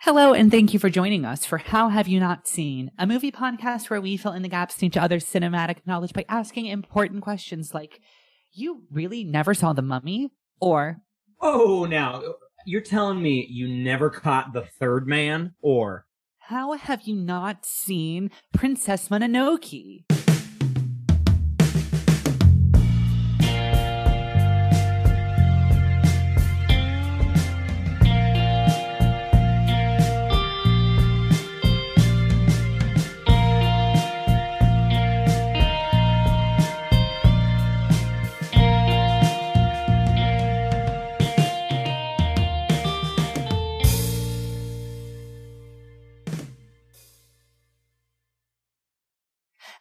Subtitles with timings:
[0.00, 3.30] Hello, and thank you for joining us for How Have You Not Seen, a movie
[3.30, 7.22] podcast where we fill in the gaps in each other's cinematic knowledge by asking important
[7.22, 8.00] questions like,
[8.50, 10.30] You really never saw The Mummy?
[10.58, 11.02] Or,
[11.40, 12.22] Oh, now
[12.64, 16.06] you're telling me you never caught the third man, or
[16.38, 20.04] How have you not seen Princess Mononoke?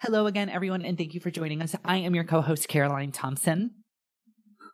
[0.09, 1.76] Hello again, everyone, and thank you for joining us.
[1.86, 3.76] I am your co host, Caroline Thompson.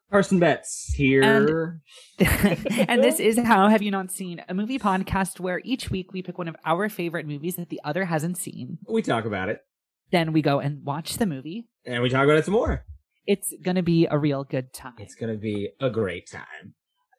[0.10, 1.82] Carson Betts here.
[2.20, 6.22] and this is How Have You Not Seen, a movie podcast where each week we
[6.22, 8.78] pick one of our favorite movies that the other hasn't seen.
[8.88, 9.60] we talk about it,
[10.10, 11.68] Then we go and watch the movie.
[11.86, 12.86] and we talk about it some more.
[13.28, 14.94] It's going to be a real good time.
[15.00, 16.76] It's gonna be a great time.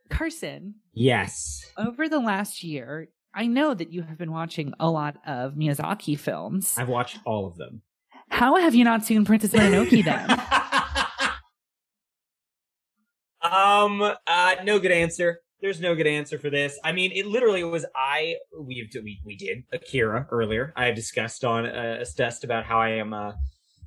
[0.09, 5.17] Carson, Yes, over the last year, I know that you have been watching a lot
[5.27, 6.78] of Miyazaki films.
[6.78, 7.83] I've watched all of them.
[8.28, 10.30] How have you not seen Princess Mononoke then?
[13.52, 15.41] um, uh, no good answer.
[15.60, 16.78] There's no good answer for this.
[16.84, 18.36] I mean, it literally was I.
[18.58, 20.72] We've we we did Akira earlier.
[20.77, 23.32] I have discussed on uh, discussed about how I am uh,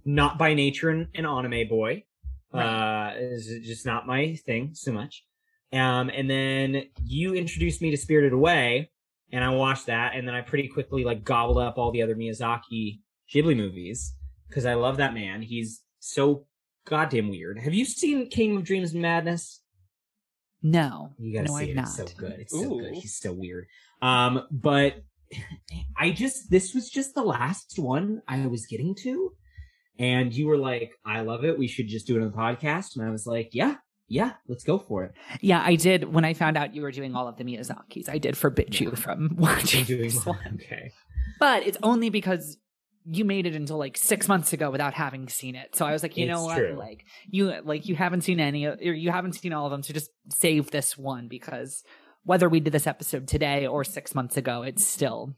[0.03, 2.03] not by nature an, an anime boy.
[2.51, 5.23] Uh, is just not my thing so much.
[5.71, 8.89] Um, and then you introduced me to Spirited Away,
[9.31, 12.15] and I watched that, and then I pretty quickly like gobbled up all the other
[12.15, 13.01] Miyazaki
[13.31, 14.15] Ghibli movies
[14.49, 15.41] because I love that man.
[15.41, 16.45] He's so
[16.85, 17.59] goddamn weird.
[17.59, 19.61] Have you seen Kingdom of Dreams and Madness?
[20.61, 21.13] No.
[21.17, 21.75] You gotta no, see I've it.
[21.75, 21.83] not.
[21.85, 22.35] It's so good.
[22.39, 22.93] It's so good.
[22.93, 23.67] He's so weird.
[24.01, 24.95] Um, but
[25.97, 29.31] I just this was just the last one I was getting to,
[29.97, 31.57] and you were like, "I love it.
[31.57, 33.75] We should just do it on the podcast." And I was like, "Yeah,
[34.07, 36.11] yeah, let's go for it." Yeah, I did.
[36.11, 38.91] When I found out you were doing all of the Miyazakis, I did forbid you
[38.95, 40.39] from watching Doing this one.
[40.55, 40.91] okay.
[41.39, 42.57] But it's only because
[43.11, 45.75] you made it until like six months ago without having seen it.
[45.75, 46.57] So I was like, you know what?
[46.57, 46.75] true.
[46.77, 49.83] Like you, like you haven't seen any, or you haven't seen all of them.
[49.83, 51.83] So just save this one because
[52.23, 55.35] whether we did this episode today or six months ago, it's still,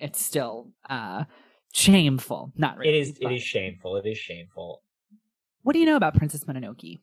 [0.00, 1.24] it's still uh
[1.72, 2.52] shameful.
[2.56, 2.96] Not really.
[2.96, 3.08] It is.
[3.10, 3.96] It but- is shameful.
[3.96, 4.82] It is shameful.
[5.62, 6.98] What do you know about Princess Mononoke?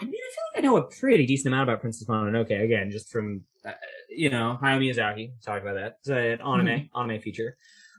[0.00, 2.62] I mean, I feel like I know a pretty decent amount about Princess Mononoke.
[2.62, 3.72] Again, just from uh,
[4.10, 5.30] you know Hayao Miyazaki.
[5.44, 5.96] Talk about that.
[6.00, 7.56] It's an anime anime feature.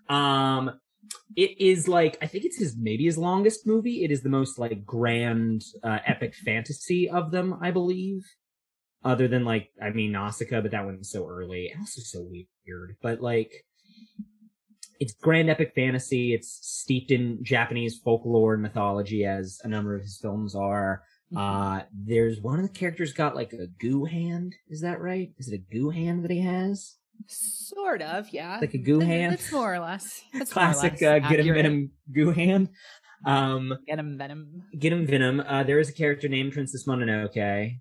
[0.09, 0.79] Um,
[1.35, 4.03] it is like I think it's his maybe his longest movie.
[4.03, 8.23] It is the most like grand uh, epic fantasy of them, I believe.
[9.03, 11.69] Other than like I mean Nausicaa, but that one's so early.
[11.69, 13.65] and Also so weird, but like
[14.99, 16.33] it's grand epic fantasy.
[16.33, 21.03] It's steeped in Japanese folklore and mythology, as a number of his films are.
[21.35, 24.55] Uh, there's one of the characters got like a goo hand.
[24.69, 25.31] Is that right?
[25.37, 26.95] Is it a goo hand that he has?
[27.27, 28.59] Sort of, yeah.
[28.61, 29.33] Like a goo hand?
[29.33, 30.21] That's more or less.
[30.33, 32.69] That's more or Classic less uh, get him venom goo hand.
[33.25, 34.63] Um, Get him venom.
[34.77, 35.39] get him venom.
[35.39, 37.75] Uh, there is a character named Princess Mononoke,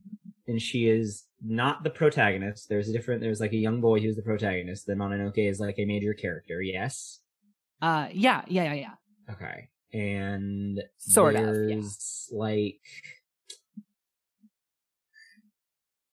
[0.49, 2.69] and she is not the protagonist.
[2.71, 3.21] There's a different.
[3.21, 4.87] There's like a young boy who's the protagonist.
[4.87, 6.63] Then Mononoke is like a major character.
[6.63, 7.21] Yes.
[7.83, 8.75] Uh, yeah, yeah, yeah,
[9.29, 9.35] yeah.
[9.35, 9.69] Okay.
[9.93, 11.75] And Sort of, yeah.
[11.75, 12.81] there's like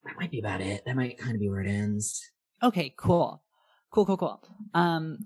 [0.03, 0.83] that might be about it.
[0.85, 2.29] That might kind of be where it ends.
[2.63, 3.43] Okay, cool.
[3.91, 4.41] Cool, cool, cool.
[4.73, 5.19] Um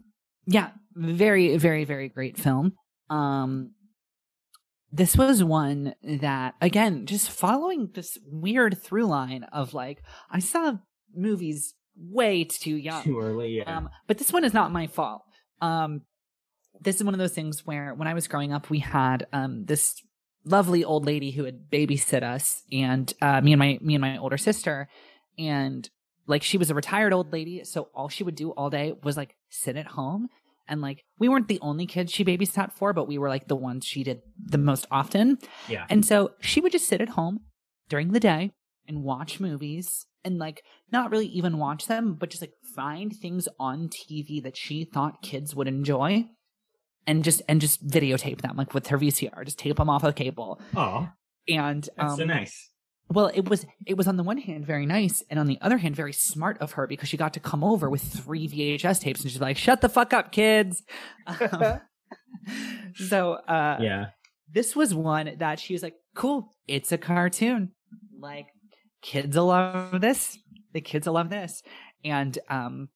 [0.46, 2.74] yeah, very very very great film.
[3.10, 3.72] Um
[4.92, 10.74] this was one that again just following this weird through line of like I saw
[11.14, 13.04] movies way too young.
[13.04, 13.78] Too early, yeah.
[13.78, 15.24] Um, but this one is not my fault.
[15.62, 16.02] Um,
[16.80, 19.66] this is one of those things where when I was growing up, we had um,
[19.66, 19.96] this
[20.46, 24.18] lovely old lady who would babysit us and uh, me and my me and my
[24.18, 24.88] older sister,
[25.38, 25.90] and
[26.28, 29.18] like she was a retired old lady, so all she would do all day was
[29.18, 30.28] like sit at home.
[30.70, 33.56] And like we weren't the only kids she babysat for, but we were like the
[33.56, 35.38] ones she did the most often.
[35.70, 35.86] yeah.
[35.90, 37.40] And so she would just sit at home
[37.88, 38.52] during the day
[38.86, 43.48] and watch movies and like not really even watch them, but just like find things
[43.60, 46.26] on TV that she thought kids would enjoy
[47.06, 50.12] and just and just videotape them like with her VCR, just tape them off a
[50.12, 50.60] cable.
[50.76, 51.10] Oh,
[51.48, 52.70] And that's um, so nice.
[53.10, 55.78] Well, it was it was on the one hand very nice, and on the other
[55.78, 59.22] hand very smart of her because she got to come over with three VHS tapes,
[59.22, 60.84] and she's like, "Shut the fuck up, kids."
[61.52, 61.82] Um,
[62.96, 64.06] so, uh, yeah.
[64.52, 67.72] this was one that she was like, cool, it's a cartoon.
[68.20, 68.48] Like,
[69.02, 70.38] kids will love this.
[70.74, 71.64] The kids will love this.
[72.04, 72.90] And um,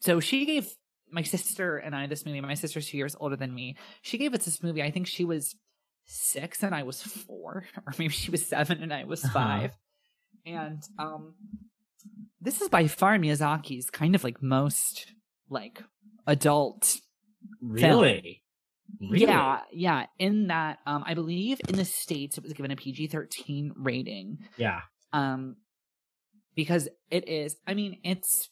[0.00, 0.68] so she gave
[1.10, 2.40] my sister and I this movie.
[2.40, 3.76] My sister's two years older than me.
[4.02, 4.82] She gave us this movie.
[4.82, 5.56] I think she was
[6.10, 9.34] six and I was four, or maybe she was seven and I was Uh-huh.
[9.34, 9.70] 5
[10.46, 11.34] And um,
[12.40, 15.12] this is by far Miyazaki's kind of like most
[15.50, 15.82] like
[16.26, 16.96] adult.
[17.62, 18.42] Really?
[19.00, 19.20] Really?
[19.20, 20.06] Yeah, yeah.
[20.18, 24.38] In that, um, I believe in the states it was given a PG thirteen rating.
[24.56, 24.80] Yeah.
[25.12, 25.56] um
[26.54, 28.50] because it is i mean it's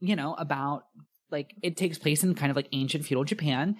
[0.00, 0.82] you know about
[1.30, 3.76] like it takes place in kind of like ancient feudal japan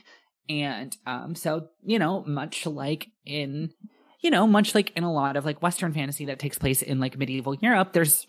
[0.48, 3.72] and um so you know much like in
[4.20, 7.00] you know much like in a lot of like western fantasy that takes place in
[7.00, 8.26] like medieval europe there's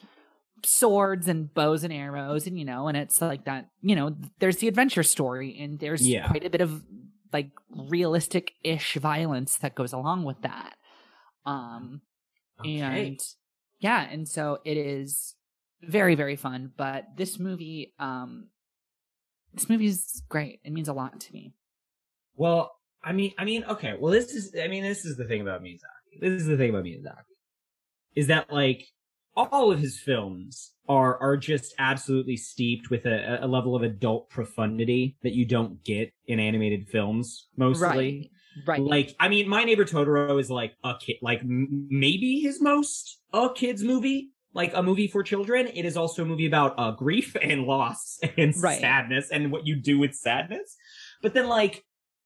[0.64, 4.58] swords and bows and arrows and you know and it's like that you know there's
[4.58, 6.28] the adventure story and there's Yeah.
[6.28, 6.84] quite a bit of
[7.34, 10.76] like realistic ish violence that goes along with that
[11.46, 12.02] um
[12.60, 13.08] Okay.
[13.08, 13.20] and
[13.80, 15.36] yeah and so it is
[15.84, 18.48] very very fun but this movie um
[19.54, 21.54] this movie is great it means a lot to me
[22.36, 23.96] Well, I mean, I mean, okay.
[24.00, 26.20] Well, this is, I mean, this is the thing about Miyazaki.
[26.22, 27.24] This is the thing about Miyazaki,
[28.16, 28.88] is that like
[29.36, 34.30] all of his films are are just absolutely steeped with a, a level of adult
[34.30, 37.86] profundity that you don't get in animated films mostly.
[37.88, 38.30] right
[38.66, 38.82] right.
[38.82, 43.20] Like, I mean, My Neighbor Totoro is like a kid, like m- maybe his most
[43.34, 45.68] a kids movie, like a movie for children.
[45.68, 48.80] It is also a movie about uh, grief and loss and Right.
[48.80, 50.76] sadness and what you do with sadness.
[51.22, 51.84] But then, like,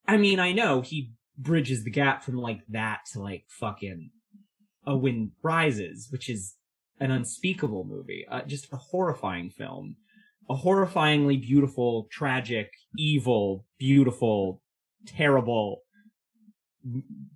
[0.10, 4.10] I mean, I know he bridges the gap from like that to like fucking
[4.88, 6.56] A Wind Rises, which is
[7.00, 9.98] an unspeakable movie, uh, just a horrifying film,
[10.50, 14.64] a horrifyingly beautiful, tragic, evil, beautiful,
[15.06, 15.84] terrible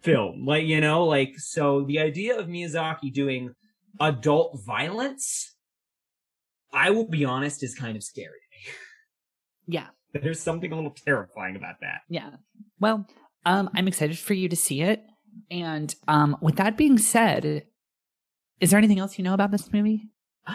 [0.02, 0.44] film.
[0.44, 3.54] Like, you know, like, so the idea of Miyazaki doing
[4.00, 5.56] adult violence,
[6.74, 8.42] I will be honest, is kind of scary.
[9.68, 9.90] yeah
[10.22, 12.02] There's something a little terrifying about that.
[12.10, 12.32] yeah
[12.80, 13.08] well
[13.46, 15.04] um i'm excited for you to see it
[15.52, 17.64] and um with that being said
[18.60, 20.10] is there anything else you know about this movie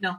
[0.00, 0.16] No.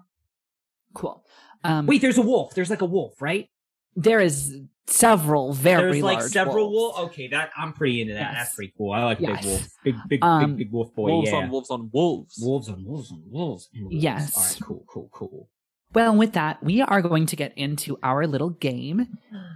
[0.94, 1.26] cool
[1.64, 2.54] um wait, there's a wolf.
[2.54, 3.48] There's like a wolf, right?
[3.96, 6.98] there is several very There's like large several wolves.
[7.00, 7.12] wolves.
[7.14, 8.20] Okay, that I'm pretty into that.
[8.20, 8.36] Yes.
[8.38, 8.92] That's pretty cool.
[8.92, 9.42] I like Yes.
[9.42, 9.68] big wolf.
[9.84, 11.10] Big, big, Um, big, big wolf boy.
[11.10, 11.38] wolves yeah.
[11.38, 12.36] on wolves on wolves.
[12.40, 13.70] wolves on wolves on wolves.
[13.74, 13.96] wolves.
[13.96, 14.38] Yes.
[14.38, 14.60] All right.
[14.62, 14.84] Cool.
[14.88, 15.10] Cool.
[15.12, 15.50] Cool.
[15.96, 19.08] Well, with that, we are going to get into our little game.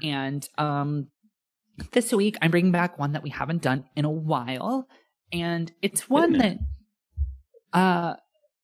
[0.01, 1.07] And um
[1.91, 4.87] this week I'm bringing back one that we haven't done in a while.
[5.31, 6.57] And it's one that
[7.73, 8.15] uh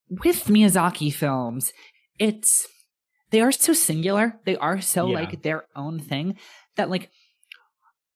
[0.08, 1.72] with Miyazaki films,
[2.18, 2.66] it's
[3.30, 4.40] they are so singular.
[4.44, 5.14] They are so Yeah.
[5.14, 6.36] like their own thing
[6.76, 7.10] that like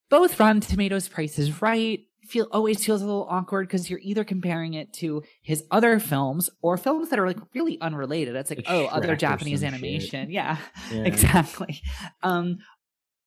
[0.09, 1.99] both Rotten Tomatoes Price is Right
[2.31, 6.49] feel always feels a little awkward because you're either comparing it to his other films
[6.61, 8.35] or films that are like really unrelated.
[8.35, 10.29] It's like, oh, other Japanese animation.
[10.31, 10.57] Yeah,
[10.91, 11.03] Yeah.
[11.03, 11.81] exactly.
[12.23, 12.57] Um,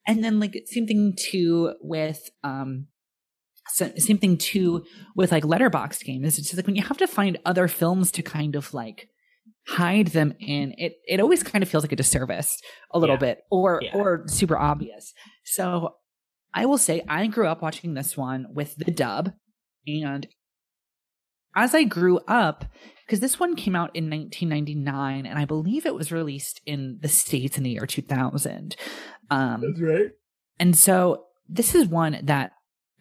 [0.07, 2.87] and then like same thing too with um,
[3.69, 4.85] so, same thing too
[5.17, 6.27] with like Letterboxd games.
[6.27, 9.09] It's just like when you have to find other films to kind of like
[9.67, 12.61] hide them in, it it always kind of feels like a disservice
[12.91, 13.21] a little Yeah.
[13.21, 13.97] bit or Yeah.
[13.97, 15.13] or super obvious.
[15.45, 15.95] So
[16.55, 19.33] I will say I grew up watching this one with the dub,
[19.87, 20.27] and
[21.57, 22.65] as I grew up,
[23.05, 27.09] because this one came out in 1999, and I believe it was released in the
[27.09, 28.77] states in the year 2000.
[29.31, 30.11] Um, That's right.
[30.59, 32.53] and so this is one that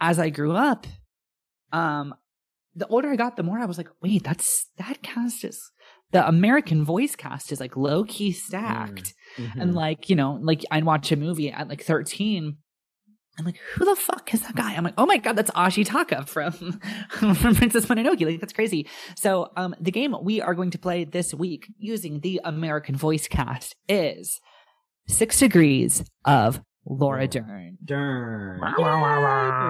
[0.02, 0.88] as I grew up,
[1.72, 2.14] um,
[2.76, 5.72] the older I got, the more I was like, wait, that's that cast is
[6.12, 9.14] the American voice cast is like low key stacked.
[9.38, 9.60] Mm-hmm.
[9.60, 12.58] And like, you know, like I'd watch a movie at like 13.
[13.40, 14.74] I'm like, who the fuck is that guy?
[14.76, 16.52] I'm like, oh my god, that's Ashitaka from
[17.36, 18.24] from Princess Mononoke.
[18.26, 18.88] Like that's crazy.
[19.16, 23.28] So, um, the game we are going to play this week using the American voice
[23.28, 24.40] cast is
[25.08, 27.78] Six Degrees of Laura Dern.
[28.62, 28.74] Wow.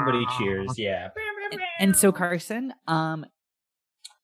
[0.02, 0.78] Everybody cheers.
[0.78, 1.10] Yeah.
[1.52, 3.26] And, and so, Carson, um,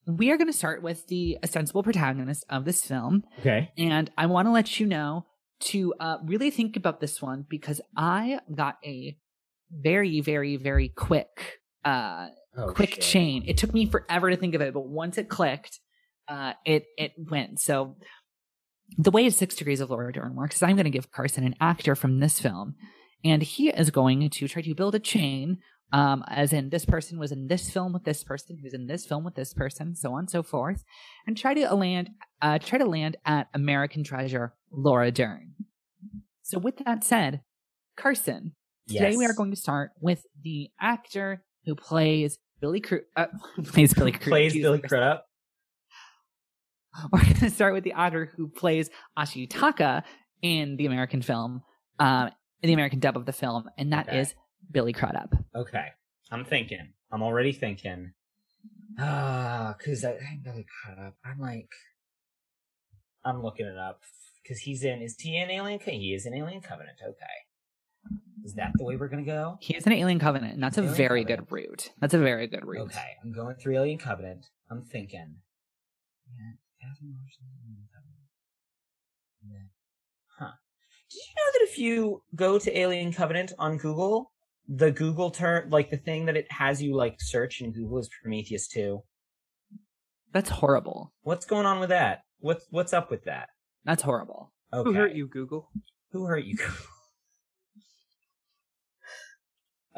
[0.05, 3.71] we are going to start with the ostensible protagonist of this film, Okay.
[3.77, 5.25] and I want to let you know
[5.61, 9.17] to uh, really think about this one because I got a
[9.71, 13.01] very, very, very quick, uh, Oh, quick shit.
[13.01, 13.43] chain.
[13.47, 15.79] It took me forever to think of it, but once it clicked,
[16.27, 17.59] uh, it it went.
[17.59, 17.95] So
[18.97, 21.55] the way Six Degrees of Laura Dern works is I'm going to give Carson an
[21.61, 22.75] actor from this film,
[23.23, 25.59] and he is going to try to build a chain.
[25.91, 29.07] Um, as in this person was in this film with this person, who's in this
[29.07, 30.83] film with this person, so on and so forth,
[31.25, 32.11] and try to land,
[32.43, 35.55] uh, try to land at American treasure Laura Dern.
[36.43, 37.41] So with that said,
[37.97, 38.53] Carson,
[38.89, 43.27] Today we are going to start with the actor who plays Billy Cru- uh,
[43.65, 44.29] plays Billy Crudup.
[44.29, 45.25] Plays Jesus Billy Crudup.
[47.11, 50.03] We're going to start with the actor who plays Ashitaka
[50.41, 51.61] in the American film,
[51.99, 52.29] uh,
[52.61, 54.37] in the American dub of the film, and that is Okay.
[54.71, 55.33] Billy Crudup.
[55.55, 55.87] Okay.
[56.31, 56.93] I'm thinking.
[57.11, 58.13] I'm already thinking.
[58.99, 61.13] Ah, cause I I'm really caught up.
[61.23, 61.69] I'm like,
[63.23, 64.01] I'm looking it up
[64.43, 65.01] because he's in.
[65.01, 65.79] Is he in Alien?
[65.79, 66.97] Co- He is in Alien Covenant.
[67.03, 67.25] Okay.
[68.43, 69.57] Is that the way we're gonna go?
[69.61, 71.49] He is an Alien Covenant, and that's a very Covenant.
[71.49, 71.89] good route.
[71.99, 72.87] That's a very good route.
[72.91, 74.45] Okay, I'm going through Alien Covenant.
[74.71, 75.37] I'm thinking.
[76.27, 78.19] Yeah, Catherine Larson, Alien Covenant.
[79.43, 79.69] And then-
[80.37, 80.51] Huh.
[81.09, 84.31] Did you know that if you go to Alien Covenant on Google,
[84.67, 88.09] the Google term, like the thing that it has you like search in Google is
[88.21, 89.03] Prometheus 2?
[90.31, 91.11] That's horrible.
[91.21, 92.21] What's going on with that?
[92.39, 93.49] What's what's up with that?
[93.83, 94.53] That's horrible.
[94.71, 94.87] Okay.
[94.87, 95.71] Who hurt you, Google?
[96.11, 96.57] Who hurt you?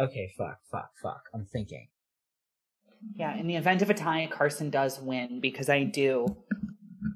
[0.03, 1.23] okay, fuck, fuck, fuck.
[1.33, 1.87] I'm thinking.
[3.15, 6.37] Yeah, in the event of a tie, Carson does win because I do,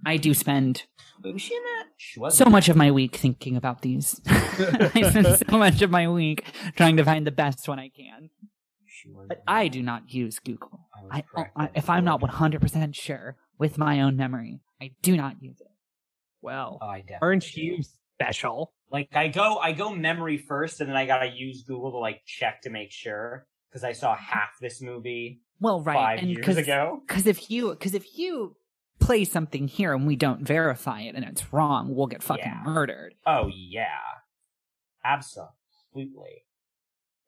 [0.06, 0.86] I do spend
[1.24, 1.86] Wait, was she in that?
[1.98, 2.38] She was.
[2.38, 4.22] so much of my week thinking about these.
[4.28, 8.30] I spend so much of my week trying to find the best one I can.
[8.86, 9.10] She.
[9.28, 10.88] But I do not use Google.
[11.12, 11.64] I oh, I.
[11.66, 15.72] I if I'm not 100% sure with my own memory, I do not use it.
[16.42, 17.80] Well, Oh, I definitely aren't you
[18.20, 18.74] special?
[18.92, 22.22] Like I go, I go memory first, and then I gotta use Google to like
[22.26, 26.46] check to make sure because I saw half this movie Well, right, five and years
[26.46, 27.02] cause, ago.
[27.08, 28.56] Because if you, because if you
[29.00, 32.62] play something here and we don't verify it and it's wrong, we'll get fucking Yeah.
[32.64, 33.16] murdered.
[33.26, 33.88] Oh yeah,
[35.04, 36.44] absolutely.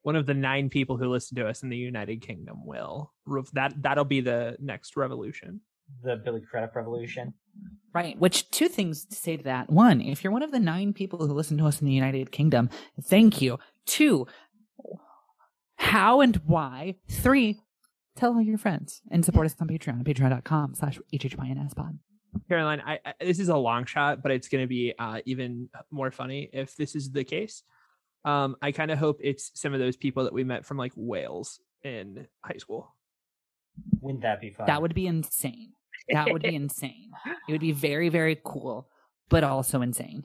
[0.04, 3.12] One of the nine people who listen to us in the United Kingdom will.
[3.26, 5.62] Rev- That that'll be the next revolution.
[6.04, 7.34] The Billy Crudup Revolution.
[7.94, 8.20] Right.
[8.20, 9.70] Which two things to say to that.
[9.70, 12.32] One, if you're one of the nine people who listen to us in the United
[12.32, 12.70] Kingdom,
[13.02, 13.58] thank you.
[13.86, 14.28] Two,
[15.78, 16.96] how and why.
[17.10, 17.60] Three,
[18.16, 21.98] tell all your friends and support us on Patreon, patreon.com slash hhynspod.
[22.50, 25.70] Caroline, I, I this is a long shot, but it's going to be uh, even
[25.90, 27.64] more funny if this is the case.
[28.26, 30.92] Um, I kind of hope it's some of those people that we met from like
[30.96, 32.94] Wales in high school.
[34.02, 34.68] Wouldn't that be fun?
[34.68, 35.74] That would be insane.
[36.10, 37.12] That would be insane.
[37.48, 38.88] It would be very, very cool,
[39.30, 40.24] but also insane.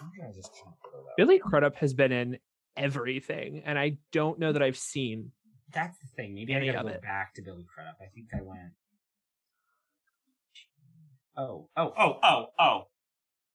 [0.00, 1.04] I'm gonna just check it out.
[1.16, 2.38] Billy Crudup has been in
[2.76, 5.32] everything, and I don't know that I've seen.
[5.72, 6.34] That's the thing.
[6.34, 7.02] Maybe Any I gotta go it.
[7.02, 7.96] back to Billy Crudup.
[8.00, 8.72] I think I went.
[11.36, 12.82] Oh, oh, oh, oh, oh.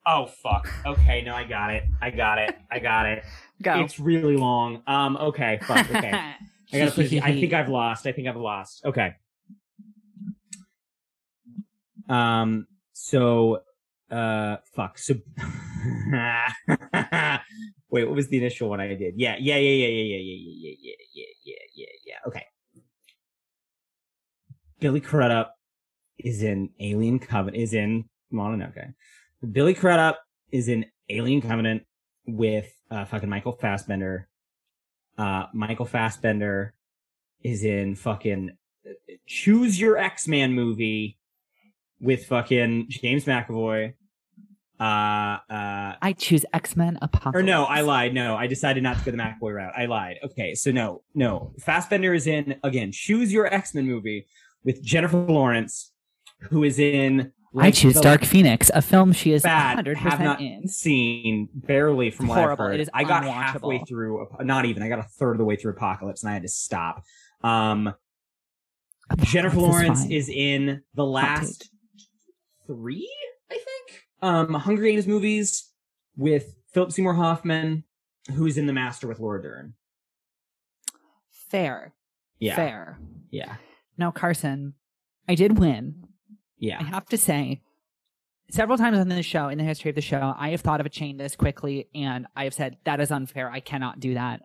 [0.05, 0.67] Oh fuck.
[0.85, 1.83] Okay, no, I got it.
[2.01, 2.55] I got it.
[2.71, 3.23] I got it.
[3.61, 3.81] Go.
[3.81, 4.81] It's really long.
[4.87, 6.33] Um, okay, fuck, okay.
[6.71, 8.05] I gotta put I think I've lost.
[8.05, 8.85] I think I've lost.
[8.85, 9.15] Okay.
[12.07, 13.61] Um, so
[14.11, 14.97] uh fuck.
[14.97, 15.15] So
[17.89, 19.15] wait, what was the initial one I did?
[19.17, 21.85] Yeah, yeah, yeah, yeah, yeah, yeah, yeah, yeah, yeah, yeah, yeah, yeah, yeah.
[22.05, 22.15] Yeah.
[22.27, 22.45] Okay.
[24.79, 25.55] Billy Crudup
[26.17, 28.93] is in Alien Covenant is in Mononoke.
[29.51, 30.19] Billy Crudup
[30.51, 31.83] is in Alien Covenant
[32.25, 34.28] with uh fucking Michael Fassbender.
[35.19, 36.73] Uh Michael Fassbender
[37.43, 38.51] is in fucking
[39.27, 41.17] Choose Your X-Man movie
[41.99, 43.93] with fucking James McAvoy.
[44.79, 47.37] Uh uh I choose X Men Apocalypse.
[47.37, 48.13] or no, I lied.
[48.13, 49.73] No, I decided not to go the McAvoy route.
[49.77, 50.19] I lied.
[50.23, 51.53] Okay, so no, no.
[51.59, 52.91] Fassbender is in again.
[52.93, 54.25] Choose your X Men movie
[54.63, 55.91] with Jennifer Lawrence,
[56.49, 57.33] who is in.
[57.57, 59.85] I choose Dark Phoenix, a film she is Bad.
[59.85, 60.67] 100% Have not in.
[60.67, 62.65] seen barely from what I've horrible.
[62.65, 62.75] heard.
[62.75, 64.27] It is I got halfway through.
[64.41, 64.83] Not even.
[64.83, 67.03] I got a third of the way through Apocalypse, and I had to stop.
[67.43, 67.93] Um,
[69.21, 70.11] Jennifer Lawrence fine.
[70.11, 71.71] is in the last
[72.67, 73.11] three,
[73.49, 74.03] I think.
[74.21, 75.71] Um, Hunger Games movies
[76.15, 77.83] with Philip Seymour Hoffman,
[78.35, 79.73] who's in The Master with Laura Dern.
[81.49, 81.93] fair.
[82.37, 82.99] Yeah, Fair.
[83.31, 83.55] yeah,
[83.97, 84.73] Now, Carson,
[85.27, 86.03] I did win.
[86.61, 87.61] I have to say,
[88.51, 90.85] several times on this show, in the history of the show, I have thought of
[90.85, 93.49] a chain this quickly, and I have said that is unfair.
[93.49, 94.41] I cannot do that.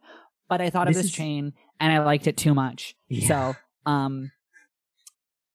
[0.48, 2.94] But I thought This of this is- chain, and I liked it too much.
[3.08, 3.26] Yeah.
[3.28, 3.56] So,
[3.90, 4.30] um,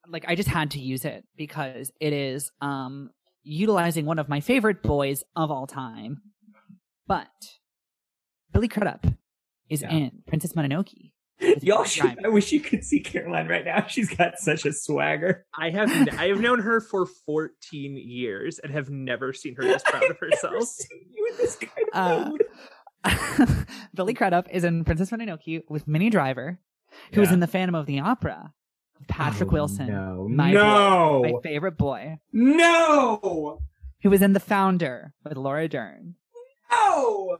[0.08, 3.12] like I just had to use it because it is um
[3.44, 6.22] utilizing one of my favorite boys of all time.
[7.08, 7.28] But
[8.52, 9.06] Billy Crudup
[9.70, 9.92] is Yeah.
[9.92, 11.12] in Princess Mononoke.
[11.62, 11.88] Y'all, Right.
[11.88, 13.86] should, I wish you could see Caroline right now.
[13.88, 15.46] She's got such a swagger.
[15.58, 19.82] I have I have known her for 14 years and have never seen her this
[19.84, 20.64] proud of I've never herself.
[20.68, 23.66] seen you in this kind of Uh, mood.
[23.96, 26.60] Billy Crudup is in Princess Mononoke with Minnie Driver,
[27.14, 27.36] who was Yeah.
[27.36, 28.54] in the Phantom of the Opera.
[29.08, 33.62] Patrick Oh, Wilson, No, my no, boy, my favorite boy, no,
[34.04, 36.16] who was in The Founder with Laura Dern.
[36.70, 37.38] no.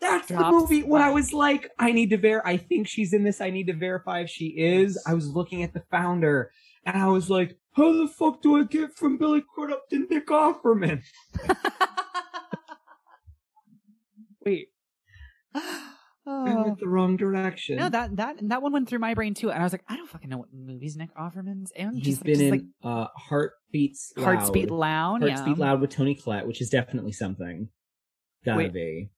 [0.00, 2.42] That's the movie when I was like, I need to ver.
[2.44, 3.40] I think she's in this.
[3.40, 5.02] I need to verify if she is.
[5.06, 6.50] I was looking at the founder,
[6.86, 10.28] and I was like, How the fuck do I get from Billy Crudup to Nick
[10.28, 11.02] Offerman?
[14.44, 14.68] Wait,
[15.54, 15.82] I
[16.26, 16.62] oh.
[16.64, 17.76] went the wrong direction.
[17.76, 19.96] No, that that that one went through my brain too, and I was like, I
[19.96, 21.94] don't fucking know what movies Nick Offerman's in.
[21.94, 24.24] He's just, been just in like uh, Heartbeats Loud.
[24.24, 25.22] Hearts Beat Loud.
[25.22, 25.54] Hearts yeah.
[25.56, 27.68] Loud with Toni Collette, which is definitely something.
[28.44, 28.72] Gotta Wait.
[28.72, 29.10] be.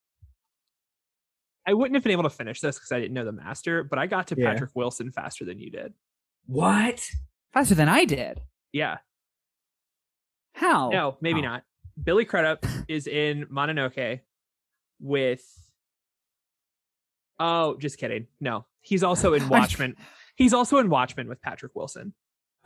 [1.67, 3.99] I wouldn't have been able to finish this because I didn't know the master, but
[3.99, 4.51] I got to Yeah.
[4.53, 5.95] Patrick Wilson faster than you did.
[6.47, 7.09] What?
[7.53, 8.41] Faster than I did.
[8.73, 8.99] Yeah.
[10.55, 10.91] How?
[10.91, 11.45] No, maybe Oh.
[11.45, 11.65] not.
[12.03, 14.21] Billy Crudup is in Mononoke
[15.01, 15.45] with.
[17.39, 18.27] Oh, just kidding.
[18.41, 19.97] No, he's also in Watchmen.
[20.37, 22.15] he's also in Watchmen with Patrick Wilson.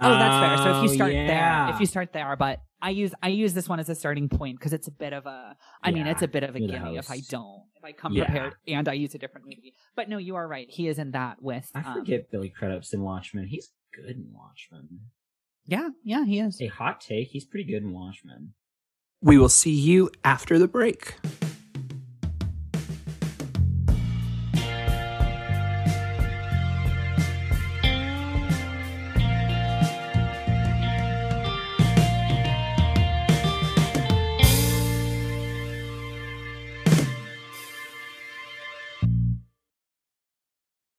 [0.01, 0.73] Oh, that's fair.
[0.73, 3.55] So if you Oh, start there, if you start there, but I use I use
[3.55, 5.57] this one as a starting point because it's a bit of a.
[5.83, 8.13] I mean, it's a bit of a you're gimme if I don't if I come
[8.13, 8.25] Yeah.
[8.27, 9.75] prepared and I use a different movie.
[9.95, 10.67] But no, you are right.
[10.69, 11.71] He is in that with.
[11.75, 13.47] I um, forget Billy Crudup's in Watchmen.
[13.47, 15.01] He's good in Watchmen.
[15.65, 16.61] yeah, yeah, he is.
[16.61, 17.29] A hot take.
[17.29, 18.53] He's pretty good in Watchmen.
[19.23, 21.15] We will see you after the break.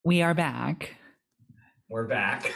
[0.07, 0.95] We are back.
[1.89, 2.53] We're back.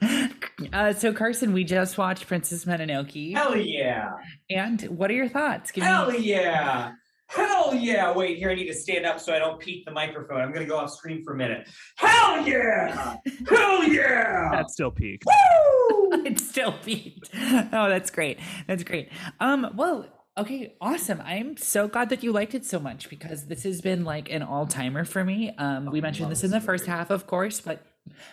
[0.72, 4.12] uh, so Carson, we just watched Princess Mononoke, Hell yeah!
[4.48, 5.70] and what are your thoughts?
[5.70, 6.20] Give Hell me.
[6.20, 6.92] yeah!
[7.26, 8.10] Hell yeah!
[8.10, 10.40] Wait, here I need to stand up so I don't peak the microphone.
[10.40, 11.68] I'm gonna go off screen for a minute.
[11.96, 13.16] Hell yeah!
[13.50, 14.48] Hell yeah!
[14.50, 15.26] That's still peaked.
[15.26, 16.08] Woo!
[16.24, 17.22] it's still beat.
[17.34, 18.38] Oh, that's great.
[18.66, 19.10] That's great.
[19.40, 20.06] Um, well,
[20.38, 21.20] okay, awesome.
[21.24, 24.42] I'm so glad that you liked it so much because this has been like an
[24.42, 25.54] all timer for me.
[25.58, 27.84] Um, we mentioned this in the first half, of course, but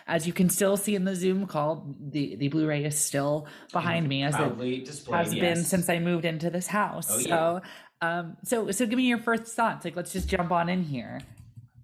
[0.06, 4.08] as you can still see in the Zoom call, the the Blu-ray is still behind
[4.08, 7.08] me as it Proudly has been since I moved into this house.
[7.10, 8.18] Oh, so, yeah.
[8.18, 9.84] um, so so give me your first thoughts.
[9.84, 11.20] Like, let's just jump on in here.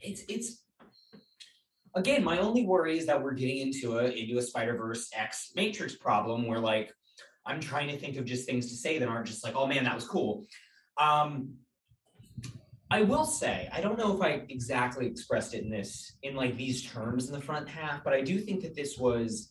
[0.00, 0.62] it's it's
[1.94, 5.52] again my only worry is that we're getting into a into a spider verse x
[5.54, 6.92] matrix problem where like
[7.46, 9.84] i'm trying to think of just things to say that aren't just like oh man
[9.84, 10.44] that was cool
[10.98, 11.54] um
[12.90, 16.56] i will say i don't know if i exactly expressed it in this in like
[16.56, 19.50] these terms in the front half but i do think that this was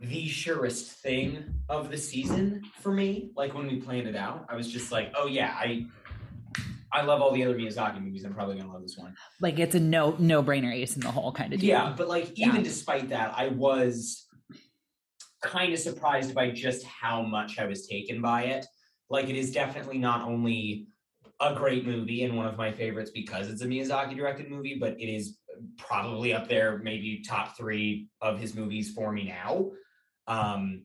[0.00, 4.54] the surest thing of the season for me like when we planned it out i
[4.54, 5.84] was just like oh yeah i
[6.92, 9.74] i love all the other miyazaki movies i'm probably gonna love this one Like, it's
[9.74, 11.68] a no no brainer ace in the hole kind of deal.
[11.70, 12.48] yeah, but like Yeah.
[12.48, 14.24] even despite that, I was
[15.42, 18.66] kind of surprised by just how much I was taken by it.
[19.10, 20.86] Like it is definitely not only
[21.40, 25.00] a great movie and one of my favorites because it's a Miyazaki directed movie, but
[25.00, 25.38] it is
[25.76, 29.70] probably up there, maybe top three of his movies for me now.
[30.26, 30.82] Um,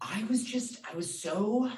[0.00, 1.70] I was just, I was so.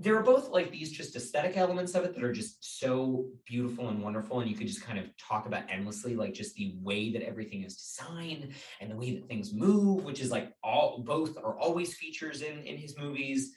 [0.00, 3.88] There are both like these just aesthetic elements of it that are just so beautiful
[3.88, 7.10] and wonderful, and you could just kind of talk about endlessly, like just the way
[7.12, 11.36] that everything is designed and the way that things move, which is like all both
[11.38, 13.56] are always features in in his movies.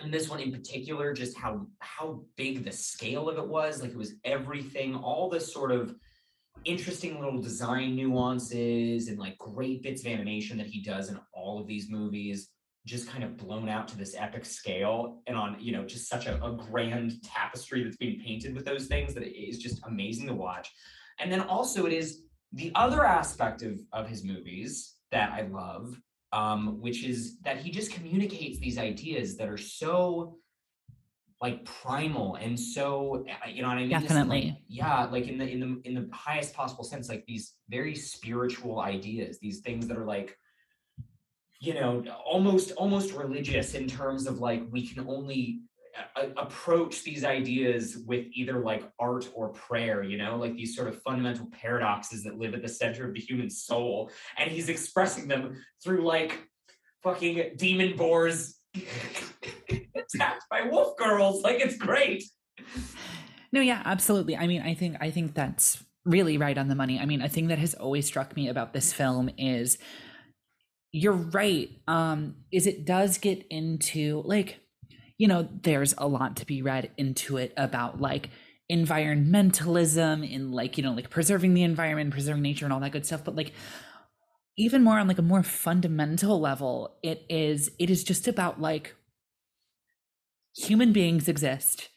[0.00, 3.92] And this one in particular just how how big the scale of it was like
[3.92, 5.94] it was everything all the sort of
[6.64, 11.60] interesting little design nuances and like great bits of animation that he does in all
[11.60, 12.50] of these movies
[12.86, 16.26] just kind of blown out to this epic scale and on you know just such
[16.26, 20.26] a, a grand tapestry that's being painted with those things that it is just amazing
[20.26, 20.70] to watch
[21.20, 22.22] and then also it is
[22.52, 26.00] the other aspect of of his movies that i love
[26.32, 30.36] um, which is that he just communicates these ideas that are so
[31.40, 34.64] like primal and so uh, you know what I mean This, like, Definitely.
[34.68, 38.80] yeah like in the in the in the highest possible sense like these very spiritual
[38.80, 40.36] ideas these things that are like
[41.66, 45.60] you know almost almost religious in terms of like we can only
[46.16, 50.74] a- a- approach these ideas with either like art or prayer you know like these
[50.76, 54.68] sort of fundamental paradoxes that live at the center of the human soul and he's
[54.68, 55.42] expressing them
[55.82, 56.32] through like
[57.02, 58.56] fucking demon boars
[59.96, 62.22] attacked by wolf girls like it's great
[63.52, 64.36] No, yeah, absolutely.
[64.36, 66.98] I mean, I think I think that's really right on the money.
[66.98, 69.78] I mean, a thing that has always struck me about this film is
[70.96, 71.68] you're right.
[71.86, 74.60] Um, is it does get into like,
[75.18, 78.30] you know, there's a lot to be read into it about like
[78.72, 83.04] environmentalism and like, you know, like preserving the environment, preserving nature and all that good
[83.04, 83.24] stuff.
[83.24, 83.52] But like
[84.56, 88.94] even more on like a more fundamental level, it is it is just about like
[90.56, 91.90] human beings exist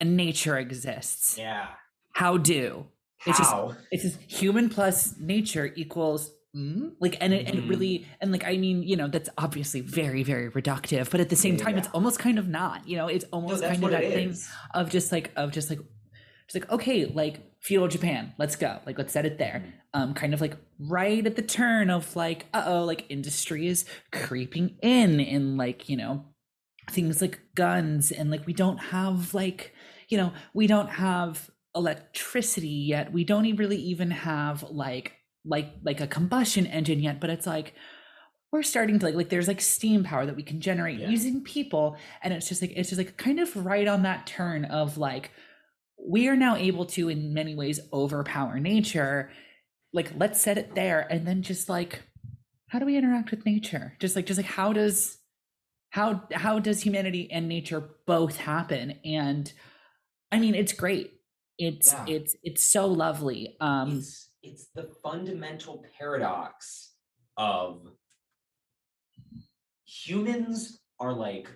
[0.00, 1.38] and nature exists.
[1.38, 1.68] yeah
[2.12, 2.88] How do?
[3.24, 6.92] It's just how it's just human plus nature equals mm?
[7.00, 7.68] like and it, and it Mhm.
[7.70, 11.36] really and like i mean you know that's obviously very very reductive but at the
[11.36, 14.12] same time it's almost kind of not you know it's almost that's kind of that
[14.12, 14.48] thing is.
[14.74, 15.80] of just like of just like
[16.48, 20.34] just like okay like feudal japan let's go like let's set it there um kind
[20.34, 25.56] of like right at the turn of like uh-oh like industry is creeping in in
[25.56, 26.24] like you know
[26.90, 29.72] things like guns and like we don't have like
[30.08, 36.00] you know we don't have electricity yet we don't really even have like like like
[36.00, 37.74] a combustion engine yet but it's like
[38.52, 41.08] we're starting to like like there's like steam power that we can generate Yeah.
[41.08, 44.64] using people and it's just like it's just like kind of right on that turn
[44.66, 45.30] of like
[46.04, 49.30] we are now able to in many ways overpower nature.
[49.92, 52.02] Like let's set it there and then just like
[52.68, 53.94] how do we interact with nature?
[54.00, 55.18] Just like just like how does
[55.90, 58.98] how how does humanity and nature both happen?
[59.04, 59.52] And
[60.30, 61.12] i mean it's great.
[61.58, 62.04] It's Yeah.
[62.08, 63.56] it's it's so lovely.
[63.60, 66.92] Um it's it's the fundamental paradox
[67.36, 67.86] of
[69.84, 71.48] humans are like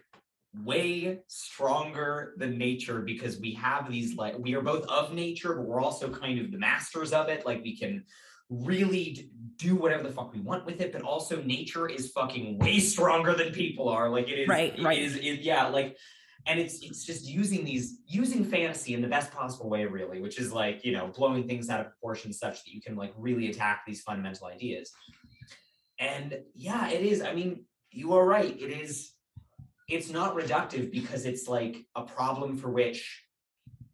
[0.65, 5.67] way stronger than nature because we have these like we are both of nature but
[5.67, 8.03] we're also kind of the masters of it like we can
[8.49, 12.79] really do whatever the fuck we want with it but also nature is fucking way
[12.79, 14.99] stronger than people are like it is Right, it right.
[14.99, 15.97] is- it- yeah like
[16.47, 20.39] and it's it's just using these using fantasy in the best possible way really which
[20.39, 23.51] is like you know blowing things out of proportion such that you can like really
[23.51, 24.93] attack these fundamental ideas.
[25.99, 27.65] And yeah it is i mean
[27.97, 28.55] you are right.
[28.61, 29.13] It is
[29.89, 33.23] it's not reductive because it's like a problem for which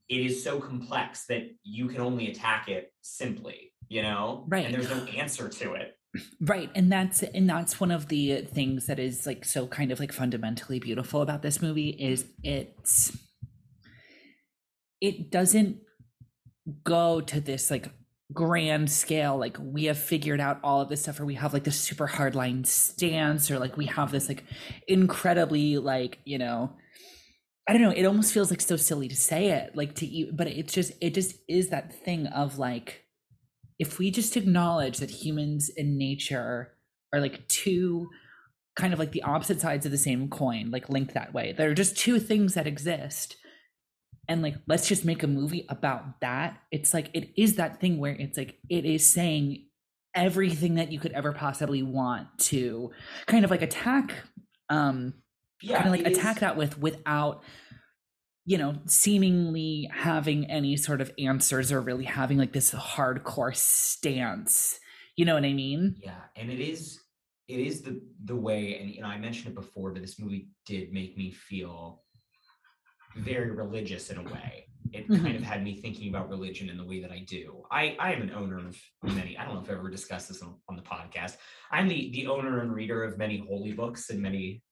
[0.08, 4.46] it is so complex that you can only attack it simply you know?
[4.48, 4.64] Right.
[4.64, 5.96] and there's no answer to it
[6.40, 9.98] right and that's and that's one of the things that is like so kind of
[9.98, 13.16] like fundamentally beautiful about this movie is it's
[15.00, 15.78] it doesn't
[16.84, 17.90] go to this like
[18.32, 21.64] grand scale like we have figured out all of this stuff or we have like
[21.64, 24.44] this super hardline stance or like we have this like
[24.88, 26.72] incredibly like you know
[27.68, 30.30] i don't know it almost feels like so silly to say it like to you
[30.32, 33.01] but it's just it just is that thing of like
[33.82, 36.72] if we just acknowledge that humans and nature
[37.12, 38.08] are like two
[38.76, 41.52] kind of like the opposite sides of the same coin like linked that way.
[41.52, 43.34] They're just two things that exist.
[44.28, 46.60] And like let's just make a movie about that.
[46.70, 49.66] It's like it is that thing where it's like it is saying
[50.14, 52.92] everything that you could ever possibly want to
[53.26, 54.12] kind of like attack
[54.68, 55.14] um
[55.62, 57.42] yeah kind of like it is- attack that with without
[58.44, 64.80] you know seemingly having any sort of answers or really having like this hardcore stance
[65.16, 67.02] you know what i mean Yeah, and it is
[67.52, 70.48] it is the the way, and you know, I mentioned it before, but this movie
[70.64, 72.02] did make me feel
[73.16, 74.66] very religious in a way.
[74.92, 75.42] It kind of mm-hmm.
[75.42, 77.62] had me thinking about religion in the way that I do.
[77.70, 79.36] I I am an owner of many.
[79.36, 81.36] I don't know if I've ever discussed this on, on the podcast.
[81.70, 84.62] I'm the the owner and reader of many holy books and many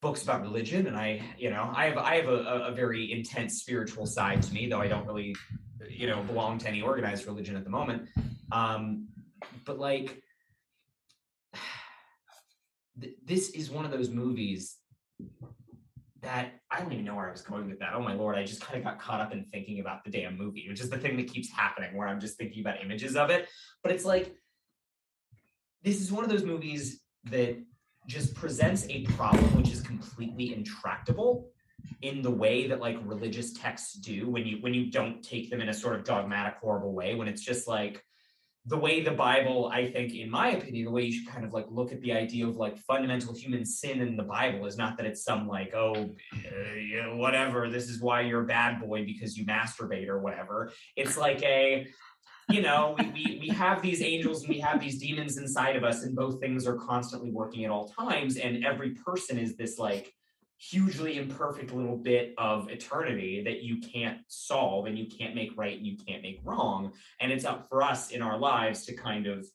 [0.00, 3.60] books about religion, and I you know I have I have a, a, very intense
[3.60, 5.34] spiritual side to me, though I don't really
[5.88, 8.08] you know belong to any organized religion at the moment.
[8.52, 9.08] Um,
[9.64, 10.22] but like
[13.00, 14.76] th- this is one of those movies
[16.22, 17.92] that I don't even know where I was going with that.
[17.94, 20.36] Oh my lord, I just kind of got caught up in thinking about the damn
[20.36, 23.30] movie, which is the thing that keeps happening where I'm just thinking about images of
[23.30, 23.48] it.
[23.82, 24.34] But it's like
[25.82, 27.56] this is one of those movies that
[28.08, 31.50] just presents a problem which is completely intractable
[32.02, 35.60] in the way that like religious texts do when you when you don't take them
[35.60, 38.02] in a sort of dogmatic horrible way when it's just like
[38.68, 41.54] the way the Bible, I think, in my opinion, the way you should kind of
[41.54, 44.98] like look at the idea of like fundamental human sin in the Bible is not
[44.98, 45.94] that it's some like, oh,
[46.34, 50.70] uh, whatever, this is why you're a bad boy because you masturbate or whatever.
[50.96, 51.86] It's like a,
[52.50, 55.84] you know, we, we, we have these angels and we have these demons inside of
[55.84, 58.36] us, and both things are constantly working at all times.
[58.36, 60.14] And every person is this like
[60.58, 65.76] hugely imperfect little bit of eternity that you can't solve and you can't make right
[65.76, 69.28] and you can't make wrong and it's up for us in our lives to kind
[69.28, 69.46] of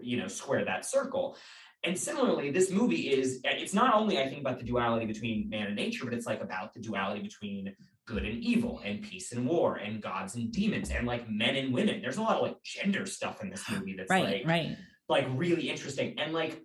[0.00, 1.36] you know square that circle
[1.82, 5.66] and similarly this movie is it's not only i think about the duality between man
[5.66, 7.74] and nature but it's like about the duality between
[8.06, 11.74] good and evil and peace and war and gods and demons and like men and
[11.74, 12.00] women.
[12.00, 14.76] There's a lot of like gender stuff in this movie that's right like right.
[15.08, 16.14] like really interesting.
[16.18, 16.62] And like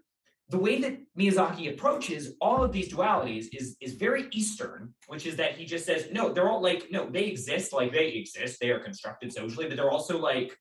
[0.50, 5.38] the way that Miyazaki approaches all of these dualities is is very Eastern, which is
[5.38, 8.70] that he just says, no, they're all like, no, they exist, like they exist, they
[8.70, 10.56] are constructed socially, but they're also like,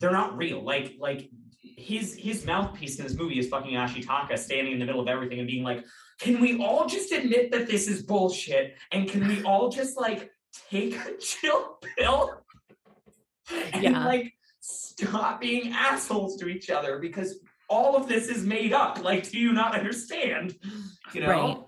[0.00, 0.64] they're not real.
[0.64, 1.28] Like, like
[1.60, 5.40] his his mouthpiece in this movie is fucking Ashitaka standing in the middle of everything
[5.40, 5.84] and being like,
[6.20, 8.76] can we all just admit that this is bullshit?
[8.92, 10.30] And can we all just like
[10.70, 12.40] take a chill pill
[13.72, 14.06] and Yeah.
[14.06, 16.98] like stop being assholes to each other?
[16.98, 19.02] Because all of this is made up.
[19.02, 20.54] Like, do you not understand?
[21.12, 21.28] You know?
[21.28, 21.58] Right.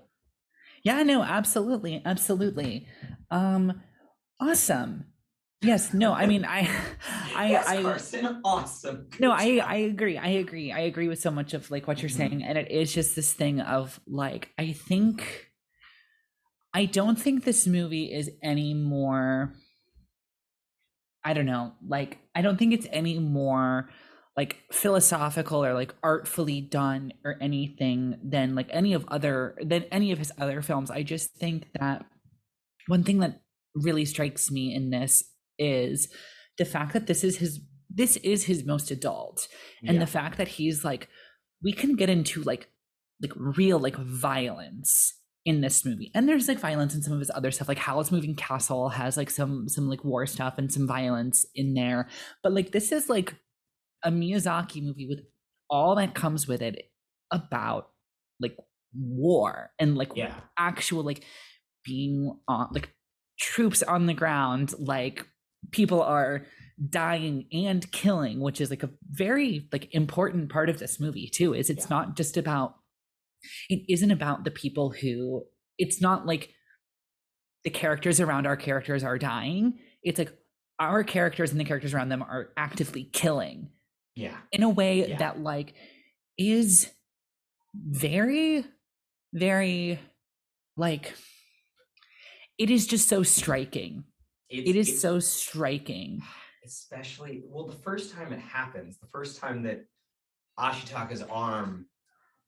[0.83, 2.01] Yeah, no, absolutely.
[2.05, 2.87] Absolutely.
[3.29, 3.81] Um
[4.39, 5.06] awesome.
[5.61, 6.69] Yes, no, I mean I
[7.33, 9.07] I yes, I Carson, awesome.
[9.19, 9.67] no, Good I job.
[9.67, 10.17] I agree.
[10.17, 10.71] I agree.
[10.71, 12.09] I agree with so much of like what you're Mhm.
[12.09, 15.49] saying and it is just this thing of like I think
[16.73, 19.53] I don't think this movie is any more
[21.23, 23.89] I don't know, like I don't think it's any more
[24.37, 30.11] like philosophical or like artfully done or anything than like any of other than any
[30.11, 30.91] of his other films.
[30.91, 32.05] I just think that
[32.87, 33.41] one thing that
[33.75, 35.23] really strikes me in this
[35.59, 36.09] is
[36.57, 39.47] the fact that this is his this is his most adult
[39.83, 39.99] and Yeah.
[39.99, 41.07] the fact that he's like
[41.63, 42.69] we can get into like
[43.21, 45.13] like real like violence
[45.45, 48.11] in this movie and there's like violence in some of his other stuff like howl's
[48.11, 52.07] moving castle has like some some like war stuff and some violence in there
[52.43, 53.33] but like this is like
[54.03, 55.21] a miyazaki movie with
[55.69, 56.91] all that comes with it
[57.31, 57.89] about
[58.39, 58.57] like
[58.93, 60.33] war and like yeah.
[60.57, 61.23] actual like
[61.85, 62.89] being on like
[63.39, 65.25] troops on the ground like
[65.71, 66.45] people are
[66.89, 71.53] dying and killing which is like a very like important part of this movie too
[71.53, 71.95] is it's Yeah.
[71.97, 72.75] not just about
[73.69, 75.43] it isn't about the people who
[75.79, 76.53] it's not like
[77.63, 80.31] the characters around our characters are dying it's like
[80.79, 83.69] our characters and the characters around them are actively killing
[84.15, 84.37] Yeah.
[84.51, 85.17] in a way Yeah.
[85.17, 85.73] that like
[86.37, 86.91] is
[87.73, 88.63] very
[89.33, 89.99] very
[90.77, 91.13] like
[92.59, 94.03] it is just so striking
[94.49, 96.21] It's, it is it's- so striking.
[96.65, 99.85] especially well the first time it happens the first time that
[100.59, 101.85] ashitaka's arm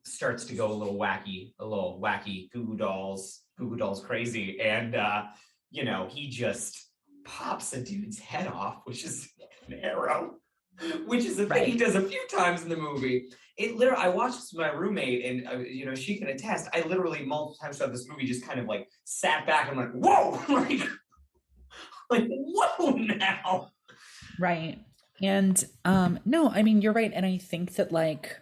[0.04, 4.04] starts to go a little wacky a little wacky goo goo dolls goo goo dolls
[4.04, 5.24] crazy and uh
[5.72, 6.90] you know he just
[7.24, 9.30] pops a dude's head off which is
[9.68, 10.34] an arrow
[11.06, 13.28] which is a thing he does a few times in the movie.
[13.58, 16.68] It literally i watched this with my roommate and uh, you know she can attest
[16.74, 19.92] i literally multiple times throughout this movie just kind of like sat back and like
[19.92, 20.42] whoa!
[20.54, 20.82] Like
[22.10, 23.72] like whoa now.
[24.40, 24.80] Right.
[25.22, 27.12] And um no i mean you're right.
[27.14, 28.40] And i think that like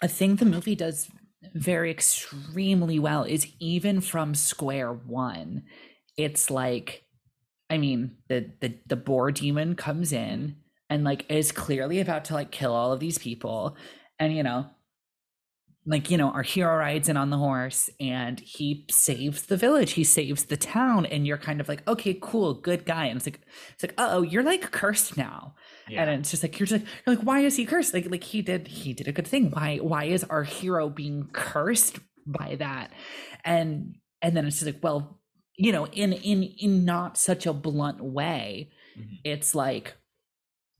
[0.00, 1.08] a thing the movie does
[1.54, 5.64] very extremely well is even from square one
[6.16, 7.04] it's like
[7.68, 10.54] i mean the the, the boar demon comes in
[10.92, 13.76] and like is clearly about to like kill all of these people.
[14.18, 14.66] And you know
[15.84, 19.92] like you know our hero rides in on the horse and he saves the village
[19.92, 21.06] he saves the town.
[21.06, 23.06] And you're kind of like okay cool good guy.
[23.06, 23.40] And it's like
[23.74, 25.54] it's like oh you're like cursed now.
[26.02, 27.94] And it's just like you're just like you're like why is he cursed?
[27.94, 29.50] Like like he did he did a good thing.
[29.50, 32.92] Why why is our hero being cursed by that?
[33.44, 35.18] And and then it's just like well
[35.56, 39.20] you know in in in not such a blunt way Mhm.
[39.24, 39.96] it's like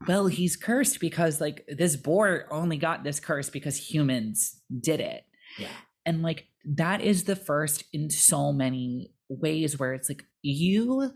[0.07, 5.25] well he's cursed because like this boar only got this curse because humans did it.
[5.59, 5.69] Yeah.
[6.05, 11.13] And like that is the first in so many ways where it's like you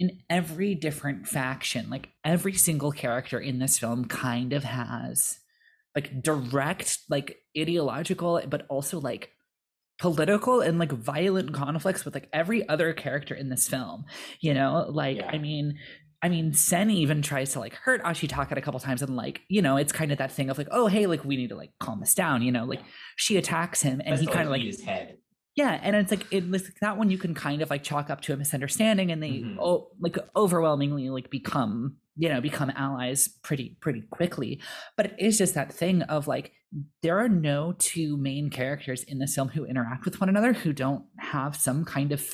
[0.00, 5.38] in every different faction like every single character in this film kind of has
[5.94, 9.30] like direct like ideological but also like
[9.98, 14.04] political and like violent conflicts with like every other character in this film
[14.40, 14.86] you know?
[14.88, 15.30] Like Yeah.
[15.32, 15.78] i mean
[16.22, 19.62] I mean, San even tries to like hurt Ashitaka a couple times, and like, you
[19.62, 21.70] know, it's kind of that thing of like, oh, hey, like we need to like
[21.80, 22.80] calm this down, you know, like
[23.16, 25.18] she attacks him, and That's he kind of like, his head
[25.58, 28.10] yeah, and it's like it, it's like that one you can kind of like chalk
[28.10, 29.56] up to a misunderstanding, and they Mhm.
[29.58, 34.60] oh, like overwhelmingly like become you know become allies pretty pretty quickly.
[34.96, 36.52] But it is just that thing of like
[37.02, 40.72] there are no two main characters in this film who interact with one another who
[40.72, 42.24] don't have some kind of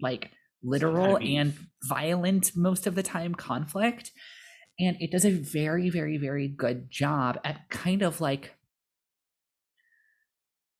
[0.00, 4.10] like literal and violent most of the time conflict.
[4.78, 8.54] And it does a very very very good job at kind of like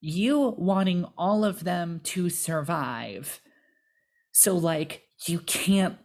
[0.00, 3.40] you wanting all of them to survive.
[4.32, 5.98] So like you can't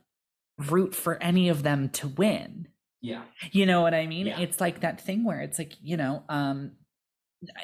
[0.58, 2.68] root for any of them to win.
[3.02, 3.24] Yeah.
[3.52, 4.28] You know what i mean?
[4.28, 4.40] Yeah.
[4.40, 6.74] it's like that thing where it's like you know um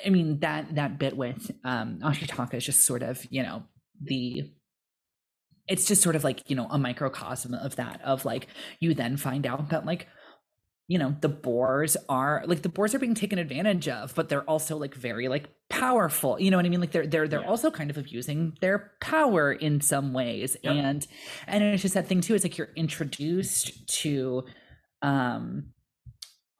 [0.06, 3.63] i mean that that bit with um ashitaka is just sort of you know
[4.02, 4.52] the
[5.68, 8.48] it's just sort of like you know a microcosm of that of like
[8.80, 10.08] you then find out that like
[10.88, 14.50] you know the boars are like the boars are being taken advantage of but they're
[14.50, 16.40] also like very like powerful.
[16.40, 16.80] You know what i mean?
[16.80, 17.48] Like they're they're they're Yeah.
[17.50, 20.56] also kind of abusing their power in some ways.
[20.64, 20.74] Yep.
[20.76, 21.08] and
[21.46, 24.46] and it's just that thing too it's like you're introduced to
[25.02, 25.74] um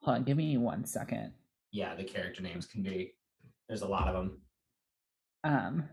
[0.02, 1.32] hold on give me one second.
[1.72, 3.14] Yeah the character names can be
[3.66, 4.42] there's a lot of them
[5.44, 5.88] um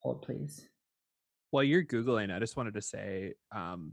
[0.00, 0.66] hold please
[1.50, 3.92] While you're googling, I just wanted to say um,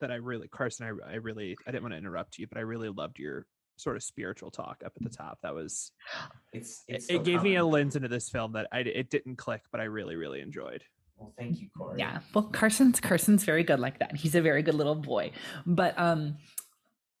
[0.00, 2.62] that I really, Carson, I, I really, I didn't want to interrupt you, but I
[2.62, 5.38] really loved your sort of spiritual talk up at the top.
[5.42, 5.92] That was
[6.52, 9.10] It's, it, it's it so gave me a lens into this film that I it
[9.10, 10.84] didn't click, but I really really enjoyed.
[11.16, 11.98] Well, thank you, Corey.
[11.98, 12.18] Yeah.
[12.34, 14.16] Well, Carson's Carson's very good like that.
[14.16, 15.30] He's a very good little boy.
[15.64, 16.36] But um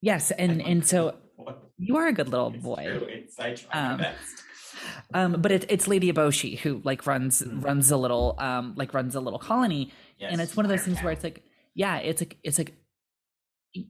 [0.00, 1.16] yes, and and so
[1.78, 2.84] you are a good little It's boy.
[2.84, 4.42] true, It's, I try Um, best.
[5.14, 9.14] Um but it, it's Lady Eboshi who like runs runs a little um like runs
[9.14, 11.42] a little colony and it's one of those things where it's like
[11.74, 12.74] yeah, it's like it's like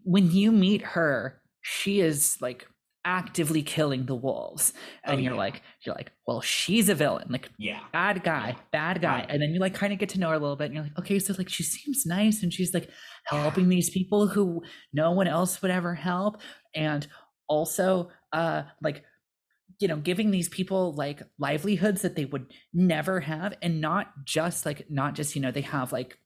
[0.04, 2.66] when you meet her, she is like
[3.04, 4.72] actively killing the wolves
[5.04, 5.38] and Oh, you're yeah.
[5.38, 7.80] like you're like well she's a villain like yeah.
[7.92, 9.20] bad guy, bad guy.
[9.20, 9.26] Right.
[9.28, 10.84] And then you like kind of get to know her a little bit and you're
[10.84, 12.88] like, okay, so like she seems nice and she's like
[13.26, 14.62] helping these people who
[14.92, 16.40] no one else would ever help.
[16.76, 17.06] And
[17.48, 19.02] also uh like
[19.82, 24.64] you know, giving these people like livelihoods that they would never have and not just
[24.64, 26.16] like not just, you know, they have like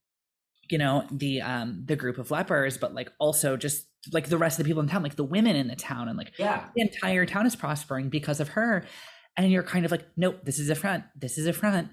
[0.69, 4.59] you know the um the group of lepers but like also just like the rest
[4.59, 6.65] of the people in town like the women in the town and like Yeah.
[6.75, 8.83] the entire town is prospering because of her
[9.37, 11.87] and you're kind of like nope this is a front this is a front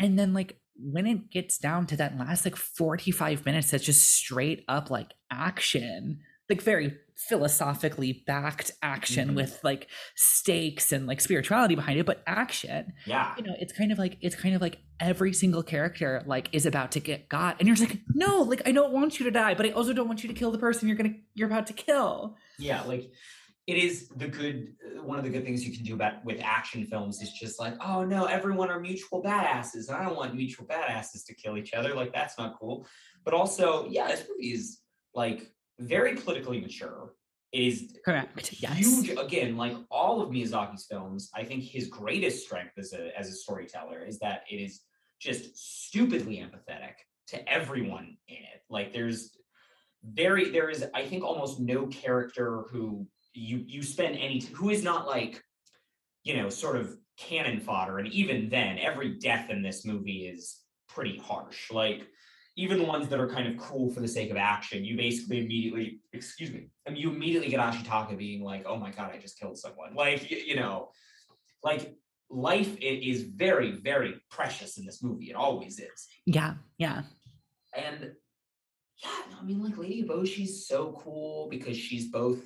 [0.00, 4.10] and then like when it gets down to that last like 45 minutes that's just
[4.10, 6.18] straight up like action
[6.50, 6.96] like very
[7.44, 9.34] philosophically backed action Mhm.
[9.36, 13.34] with like stakes and like spirituality behind it but action Yeah.
[13.36, 16.66] you know it's kind of like it's kind of like every single character like is
[16.66, 19.30] about to get got and you're just like no like i don't want you to
[19.30, 21.66] die but i also don't want you to kill the person you're gonna you're about
[21.68, 23.10] to kill Yeah, like
[23.66, 26.40] it is the good uh, one of the good things you can do about with
[26.42, 29.88] action films is just like, oh no, everyone are mutual badasses.
[29.90, 31.94] I don't want mutual badasses to kill each other.
[31.94, 32.86] Like that's not cool.
[33.24, 34.80] But also, yeah, this movie is
[35.14, 37.14] like very politically mature.
[37.52, 42.44] It is correct yes huge again, like all of Miyazaki's films, I think his greatest
[42.44, 44.82] strength as a as a storyteller is that it is
[45.18, 46.94] just stupidly empathetic
[47.28, 48.62] to everyone in it.
[48.68, 49.36] Like there's
[50.04, 54.82] very there is I think almost no character who you you spend any who is
[54.82, 55.42] not like
[56.22, 60.60] you know sort of cannon fodder and even then every death in this movie is
[60.88, 62.06] pretty harsh like
[62.56, 65.38] even the ones that are kind of cool for the sake of action you basically
[65.38, 69.38] immediately excuse me and you immediately get Ashitaka being like oh my god I just
[69.38, 70.90] killed someone like you, you know
[71.62, 71.96] like
[72.30, 77.02] life it is very very precious in this movie it always is yeah yeah
[77.74, 78.12] and
[79.02, 79.10] yeah,
[79.40, 82.40] I mean, like Lady Eboshi's so cool because she's both.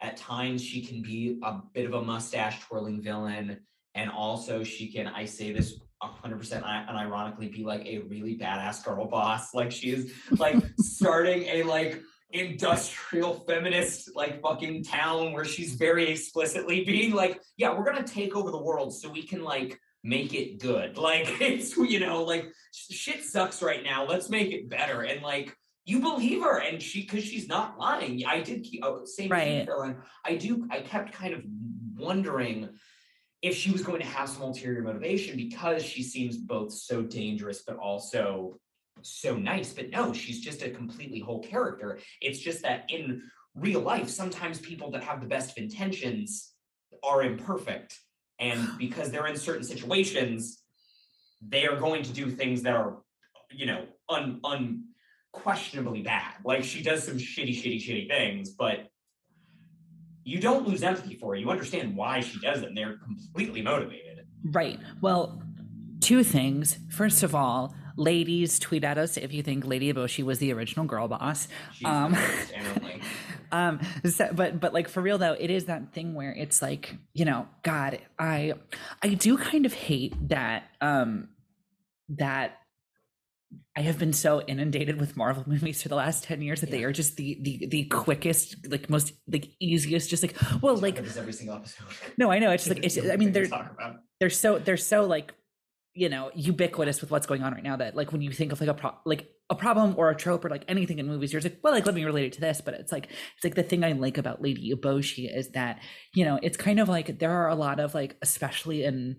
[0.00, 3.60] At times, she can be a bit of a mustache twirling villain,
[3.94, 5.06] and also she can.
[5.06, 5.78] I say this
[6.12, 9.54] hundred percent unironically, be like a really badass girl boss.
[9.54, 16.10] Like she is like starting a like industrial feminist like fucking town where she's very
[16.10, 20.34] explicitly being like, yeah, we're gonna take over the world so we can like make
[20.34, 20.98] it good.
[21.04, 24.06] Like it's you know like sh- shit sucks right now.
[24.06, 25.02] Let's make it better.
[25.02, 28.24] And like you believe her, and she because she's not lying.
[28.26, 29.66] I did keep oh, same Right.
[29.66, 29.98] Caroline.
[30.24, 30.66] I do.
[30.70, 31.42] I kept kind of
[31.96, 32.70] wondering
[33.44, 37.62] if she was going to have some ulterior motivation because she seems both so dangerous
[37.66, 38.58] but also
[39.02, 39.70] so nice.
[39.74, 41.98] But no, she's just a completely whole character.
[42.22, 43.22] It's just that in
[43.54, 46.54] real life, sometimes people that have the best of intentions
[47.02, 48.00] are imperfect.
[48.38, 50.62] And because they're in certain situations,
[51.46, 53.02] they are going to do things that are,
[53.50, 54.40] you know, un
[55.34, 56.32] unquestionably bad.
[56.46, 58.86] Like she does some shitty, shitty, shitty things, but
[60.24, 61.36] you don't lose empathy for her.
[61.36, 62.74] You understand why she does them.
[62.74, 64.26] They're completely motivated.
[64.52, 65.40] right well
[66.00, 70.38] two things first of all ladies tweet at us if you think lady eboshi was
[70.38, 73.00] the original girl boss She's Um, the worst, Emily.
[73.52, 76.94] um so, but but like for real though it is that thing where it's like
[77.14, 78.52] you know god i
[79.02, 81.28] i do kind of hate that um
[82.10, 82.58] that
[83.76, 86.84] I have been so inundated with Marvel movies for the last 10 years that they
[86.84, 91.32] are just the the the quickest, like most like easiest, just like well, like every
[91.32, 91.86] single episode.
[92.18, 92.50] no, I know.
[92.50, 93.48] It's just like it's I mean they're
[94.20, 95.32] they're so they're so like
[95.94, 98.60] you know ubiquitous with what's going on right now that like when you think of
[98.60, 101.40] like a pro- like a problem or a trope or like anything in movies you're
[101.40, 103.54] just like well like let me relate it to this but it's like it's like
[103.54, 105.80] the thing i like about lady eboshi is that
[106.12, 109.16] you know it's kind of like there are a lot of like especially in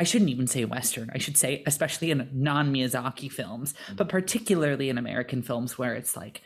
[0.00, 3.96] i shouldn't even say western i should say especially in non miyazaki films mm-hmm.
[3.96, 6.42] but particularly in american films where it's like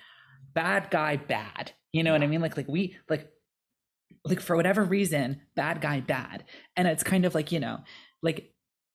[0.54, 2.40] bad guy bad you know what i mean?
[2.40, 3.28] Like like we like
[4.24, 6.44] like for whatever reason bad guy bad.
[6.76, 7.78] And it's kind of like you know
[8.22, 8.52] like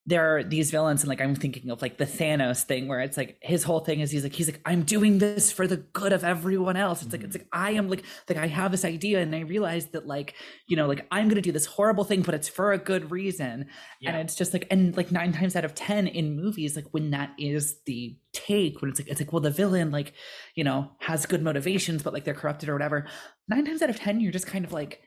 [0.07, 3.17] there are these villains and like i'm thinking of like the thanos thing where it's
[3.17, 6.13] like his whole thing is he's like he's like i'm doing this for the good
[6.13, 9.19] of everyone else it's like it's like i am like like i have this idea
[9.21, 10.35] and i realize that like
[10.67, 13.65] you know like i'm gonna do this horrible thing but it's for a good reason
[13.99, 14.11] Yeah.
[14.11, 17.09] and it's just like and like nine times out of ten in movies like when
[17.11, 20.13] that is the take when it's like it's like well the villain like
[20.55, 23.07] you know has good motivations but like they're corrupted or whatever
[23.47, 25.01] nine times out of ten you're just kind of like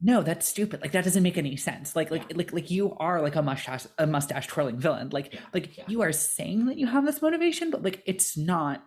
[0.00, 0.80] no, that's stupid.
[0.82, 1.96] Like that doesn't make any sense.
[1.96, 5.08] Like like like like you are like a mustache a mustache twirling villain.
[5.10, 5.84] Like Yeah, like yeah.
[5.88, 8.84] you are saying that you have this motivation, but like it's not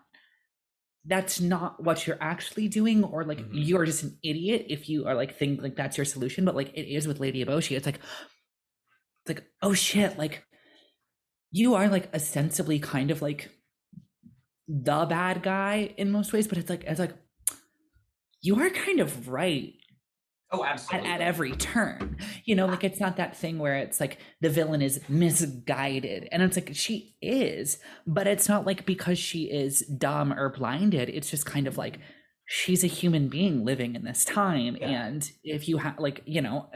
[1.06, 3.50] that's not what you're actually doing or like Mhm.
[3.54, 6.70] you're just an idiot if you are like think like that's your solution but like
[6.74, 8.00] it is with lady eboshi it's like
[9.26, 10.44] it's like oh shit like
[11.52, 13.50] you are like ostensibly kind of like
[14.68, 17.16] the bad guy in most ways but it's like it's like
[18.42, 19.76] you are kind of right
[20.52, 21.10] Oh, at, absolutely.
[21.10, 22.18] at every turn.
[22.46, 26.30] You know, like it's not that thing where it's like the villain is misguided.
[26.32, 31.10] And it's like she is, but it's not like because she is dumb or blinded.
[31.10, 32.00] It's just kind of like
[32.46, 34.78] she's a human being living in this time.
[34.80, 35.06] Yeah.
[35.06, 36.70] And if you have like, you know,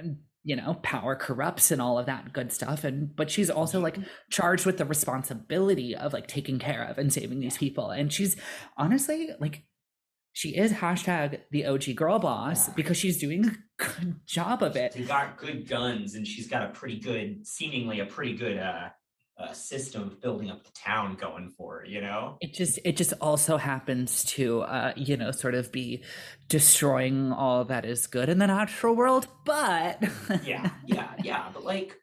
[0.44, 2.84] you know, power corrupts and all of that good stuff.
[2.84, 3.98] And but she's also like
[4.30, 7.90] charged with the responsibility of like taking care of and saving these people.
[7.92, 8.36] And she's
[8.76, 9.64] honestly like
[10.34, 12.74] she is hashtag the OG girl boss Yeah.
[12.76, 14.94] because she's doing a good job of it.
[14.96, 18.90] She got good guns, and she's got a pretty good, seemingly a pretty good uh,
[19.38, 21.86] uh system of building up the town going for her.
[21.86, 22.38] You know.
[22.42, 26.04] It just it just also happens to uh you know sort of be
[26.48, 30.02] destroying all that is good in the natural world, but
[30.46, 31.50] yeah, yeah, yeah.
[31.54, 31.98] But like,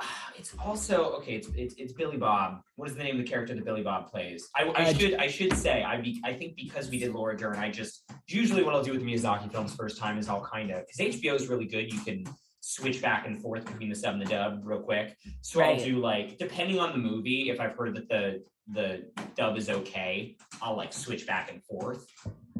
[0.38, 1.34] it's also okay.
[1.34, 2.60] It's it's, it's Billy Bob.
[2.76, 4.48] What is the name of the character that Billy Bob plays?
[4.56, 7.36] I, I Uh, should I should say I be, I think because we did Laura
[7.36, 10.44] Dern, I just usually what I'll do with the Miyazaki films first time is I'll
[10.44, 11.92] kind of because HBO is really good.
[11.92, 12.24] You can
[12.62, 15.16] switch back and forth between the sub and the dub real quick.
[15.40, 15.78] So Right.
[15.78, 17.50] I'll do like depending on the movie.
[17.50, 18.42] If I've heard that the
[18.72, 22.06] the dub is okay, I'll like switch back and forth.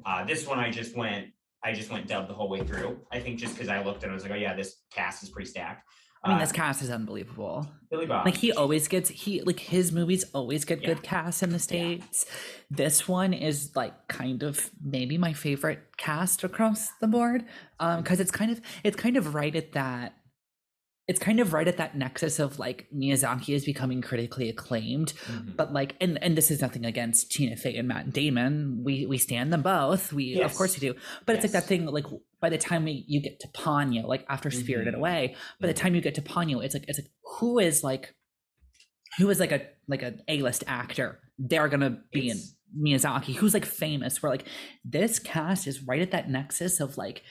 [0.05, 1.28] Uh, this one I just went
[1.62, 2.99] I just went dub the whole way through.
[3.12, 5.28] I think just because I looked and I was like, oh yeah, this cast is
[5.28, 5.86] pretty stacked.
[6.23, 7.66] I mean this cast is unbelievable.
[7.91, 8.27] Billy Bob.
[8.27, 10.89] Like he always gets he like his movies always get Yeah.
[10.89, 12.27] good casts in the states.
[12.71, 17.45] This one is like kind of maybe my favorite cast across the board
[17.81, 20.14] um because it's kind of it's kind of right at that
[21.09, 25.57] it's kind of right at that nexus of like Miyazaki is becoming critically acclaimed Mhm.
[25.57, 29.18] but like and and this is nothing against Tina Fey and Matt Damon we we
[29.18, 30.95] stand them both we of course we do
[31.27, 32.07] but it's like that thing like
[32.41, 34.99] by the time we you get to Ponyo like after Spirited Mhm.
[34.99, 38.14] Away by the time you get to Ponyo it's like it's like who is like
[39.18, 41.20] who is like a like an A-list actor?
[41.38, 43.34] They're gonna be It's- in Miyazaki.
[43.34, 44.22] Who's like famous?
[44.22, 44.47] Where like
[44.84, 47.22] this cast is right at that nexus of like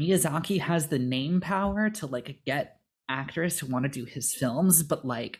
[0.00, 4.82] Miyazaki has the name power to like get actors to want to do his films
[4.82, 5.38] but like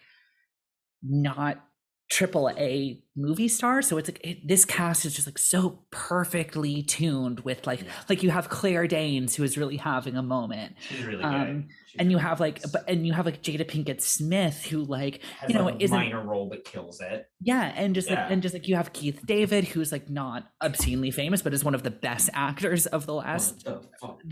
[1.02, 1.62] not
[2.10, 3.80] triple A movie star.
[3.82, 7.88] So it's like it, this cast is just like so perfectly tuned with like Yeah.
[8.08, 11.24] like you have Claire Danes who is really having a moment, She's really good.
[11.24, 14.84] um, She's and you have like but and you have like Jada Pinkett Smith who
[14.84, 17.26] like has you know, like a isn't- minor role but kills it.
[17.40, 21.10] yeah, and just like and just like you have Keith David who's like not obscenely
[21.10, 23.80] famous but is one of the best actors of the last the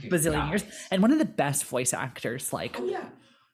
[0.08, 3.06] bazillion years and one of the best voice actors like oh yeah,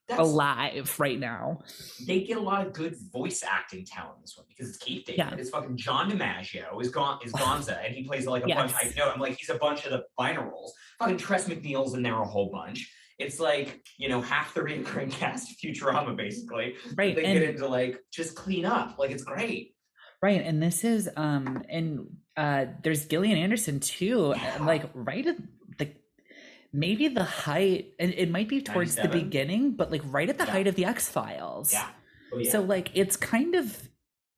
[0.08, 1.58] that's alive right now.
[2.06, 5.04] they get a lot of good voice acting talent in this one because it's Keith
[5.04, 5.18] David.
[5.18, 5.34] Yeah.
[5.36, 8.72] It's fucking John DiMaggio is gone is Gonza and he plays like a bunch.
[8.74, 10.72] I know I'm like he's a bunch of the minor roles.
[10.98, 12.90] Fucking Tress MacNeille's in there a whole bunch.
[13.18, 16.74] It's like you know half the recurring cast of Futurama basically.
[16.96, 17.14] Right.
[17.14, 18.98] They and get into like just clean up.
[18.98, 19.74] Like it's great.
[20.20, 22.06] Right, and this is um and
[22.36, 24.64] uh there's Gillian Anderson too, Yeah.
[24.64, 25.36] like right at
[26.72, 30.44] maybe the height and it might be towards the beginning, but like right at the
[30.44, 30.50] Yeah.
[30.52, 31.72] height of the X Files.
[31.72, 31.88] Yeah.
[32.32, 32.52] Oh, yeah.
[32.52, 33.88] So like it's kind of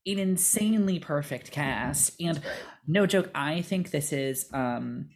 [0.06, 2.20] an insanely perfect cast.
[2.20, 2.56] And It's great.
[2.86, 5.08] no joke, I think this is um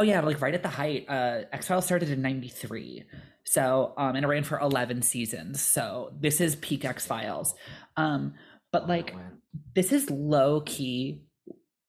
[0.00, 1.06] oh yeah, like right at the height.
[1.08, 3.04] Uh X Files started in ninety three.
[3.44, 5.60] So um and it ran for eleven seasons.
[5.60, 7.54] So this is peak X Files.
[7.96, 8.34] Um
[8.72, 9.38] but like Oh, man.
[9.74, 11.22] this is low key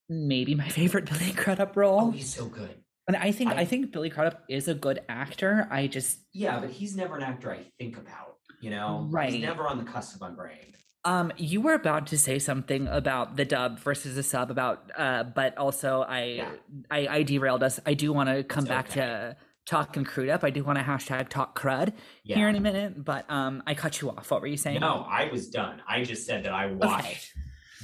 [0.08, 2.00] maybe my favorite billy crudup role.
[2.00, 2.77] oh, he's so good.
[3.08, 6.60] And i think I, I- think billy crudup is a good actor i just Yeah,
[6.60, 8.36] but he's never an actor I think about.
[8.60, 9.32] You know, Right.
[9.32, 10.74] He's never on the cusp of my brain.
[11.04, 15.22] um you were about to say something about the dub versus the sub about uh
[15.40, 16.50] but also i Yeah.
[16.90, 19.00] I, I derailed us i do want to come It's back okay.
[19.00, 19.36] to
[19.74, 21.92] talking Crudup i do want to hashtag talk crud
[22.24, 22.36] Yeah.
[22.38, 24.94] here in a minute but um i cut you off what were you saying No,
[25.20, 25.76] I was done.
[25.94, 27.26] I just said that I watched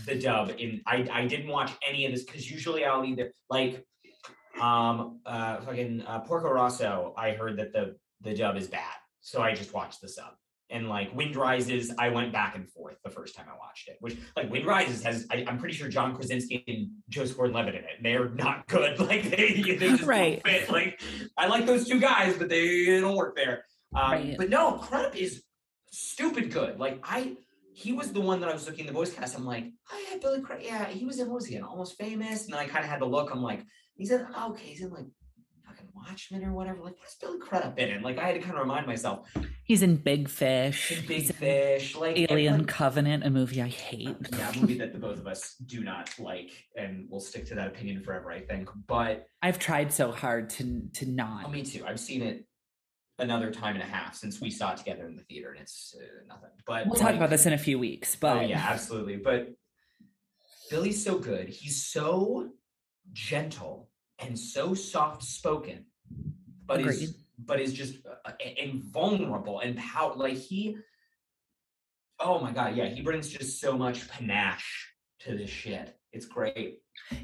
[0.09, 3.27] the dub in I I didn't watch any of this because usually I'll either
[3.59, 3.75] like
[4.61, 8.95] um uh fucking uh, Porco Rosso, I heard that the the dub is bad.
[9.21, 10.33] So I just watched the sub.
[10.71, 13.97] And like Wind Rises, I went back and forth the first time I watched it.
[14.01, 17.85] Which like Wind Rises has I, I'm pretty sure John Krasinski and Joseph Gordon-Levitt in
[17.85, 18.03] it.
[18.03, 18.99] They're not good.
[18.99, 20.43] Like they they just don't Right.
[20.45, 20.71] fit.
[20.71, 21.01] Like
[21.37, 23.65] I like those two guys, but they, they don't work there.
[23.95, 24.35] Um, Right.
[24.39, 25.43] But no, Crudup is
[25.91, 26.79] stupid good.
[26.81, 27.37] Like I,
[27.75, 29.37] he was the one that I was looking at the voice cast.
[29.37, 30.65] I'm like, oh yeah, Billy Crudup.
[30.65, 31.63] Yeah, he was in what was he in?
[31.63, 32.45] Almost Famous.
[32.45, 33.31] And then I kind of had to look.
[33.33, 33.65] I'm like,
[33.97, 34.27] he's in.
[34.35, 35.07] Oh, okay, he's in like
[35.67, 36.81] fucking Watchmen or whatever.
[36.83, 38.03] Like, what's Billy Crudup been in?
[38.03, 39.27] Like, I had to kind of remind myself,
[39.65, 40.91] He's in Big Fish.
[40.91, 44.15] Big, Big he's in Fish, like Alien like, Covenant, a movie I hate.
[44.37, 47.55] yeah, a movie that the both of us do not like, and we'll stick to
[47.55, 48.69] that opinion forever, I think.
[48.87, 51.47] But I've tried so hard to to not.
[51.47, 51.83] oh, me too.
[51.87, 52.45] I've seen it
[53.19, 55.97] another time and a half since we saw it together in the theater, and it's
[55.99, 56.51] uh, nothing.
[56.67, 59.17] But we'll talk about this in a few weeks, but Oh yeah, absolutely.
[59.17, 59.55] But
[60.69, 61.49] Billy's so good.
[61.49, 62.51] He's so
[63.13, 65.87] gentle and so soft spoken,
[66.67, 67.03] but Agreed.
[67.03, 70.15] is but is just uh, invulnerable and power.
[70.15, 70.77] Like he,
[72.21, 75.97] oh my god, yeah, he brings just so much panache to this shit.
[76.13, 76.79] It's great.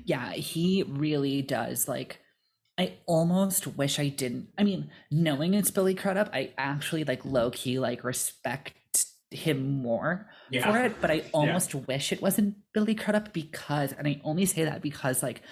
[0.05, 1.87] yeah, he really does.
[1.87, 2.19] Like,
[2.77, 4.49] I almost wish I didn't.
[4.59, 8.73] I mean, knowing it's Billy Crudup, I actually like low key like respect
[9.31, 10.29] him more
[10.63, 11.01] for it.
[11.01, 15.23] But I almost wish it wasn't Billy Crudup because, and I only say that because
[15.23, 15.43] like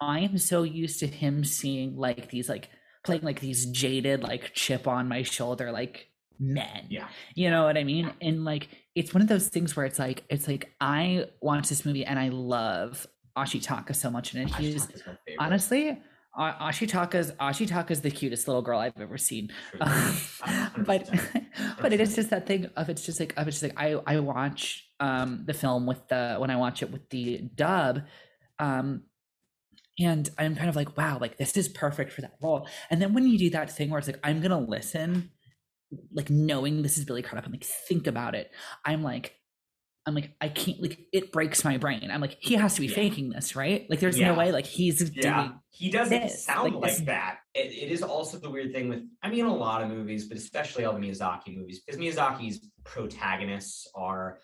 [0.00, 2.68] I am so used to him seeing like these like
[3.04, 6.08] playing like these jaded like chip on my shoulder like
[6.38, 6.86] men.
[6.88, 7.08] Yeah.
[7.34, 8.12] You know what I mean?
[8.20, 11.84] And like it's one of those things where it's like it's like I watch this
[11.84, 13.06] movie and I love
[13.36, 14.52] Ashitaka so much and it.
[14.52, 15.98] My honestly
[16.36, 19.50] A- Ashitaka's Ashitaka's the cutest little girl I've ever seen.
[19.80, 20.16] Um,
[20.84, 21.08] but
[21.80, 24.00] but it is just that thing of it's just like of it's just like I
[24.06, 28.02] I watch um the film with the when I watch it with the dub
[28.58, 29.02] um
[29.98, 32.66] and I'm kind of like wow like this is perfect for that role.
[32.90, 35.30] And then when you do that thing where it's like I'm gonna listen
[36.12, 38.50] like knowing this is Billy Crudup and like think about it.
[38.84, 39.34] I'm like
[40.10, 42.88] I'm like I can't like it breaks my brain I'm like he has to be
[42.88, 42.94] Yeah.
[42.96, 44.32] faking this right like there's Yeah.
[44.32, 47.38] no way like he's Yeah, doing he doesn't this, sound like like, that.
[47.54, 50.36] It, it is also the weird thing with, I mean, a lot of movies, but
[50.36, 54.40] especially all the Miyazaki movies, because Miyazaki's protagonists are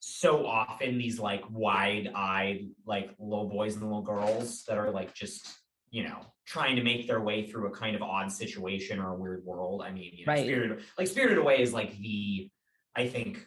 [0.00, 5.46] so often these like wide-eyed, like little boys and little girls that are like just,
[5.90, 9.16] you know, trying to make their way through a kind of odd situation or a
[9.16, 9.82] weird world.
[9.84, 10.44] I mean, you know, Right.
[10.44, 12.48] Spirited, like Spirited Away is like the,
[12.96, 13.46] I think,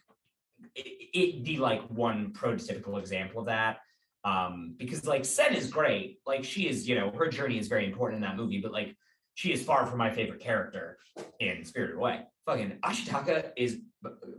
[0.76, 3.78] it, it be like one prototypical example of that
[4.24, 6.20] um because like sen is great.
[6.26, 8.96] Like she is you know her journey is very important in that movie but like
[9.36, 10.98] she is far from my favorite character
[11.40, 12.22] in spirited away.
[12.46, 13.80] Fucking ashitaka is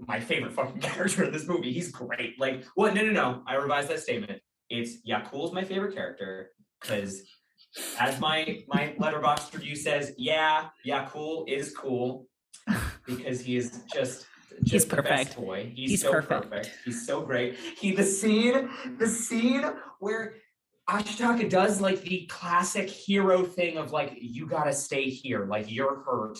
[0.06, 1.72] my favorite fucking character in this movie.
[1.72, 2.38] He's great.
[2.40, 2.94] Like what?
[2.94, 3.42] No no no.
[3.46, 4.40] I revised that statement.
[4.68, 6.50] It's yakul's my favorite character
[6.80, 7.22] because
[7.98, 12.26] as my my Letterboxd review says yeah yakul is cool
[13.06, 14.26] because he is just
[14.60, 15.32] He's just the best perfect.
[15.34, 15.72] toy.
[15.74, 16.50] He's, He's so perfect.
[16.50, 16.78] perfect.
[16.84, 17.56] He's so great.
[17.78, 19.64] He the scene, the scene
[20.00, 20.34] where
[20.88, 26.02] Ashitaka does like the classic hero thing of like, you gotta stay here, like you're
[26.04, 26.38] hurt.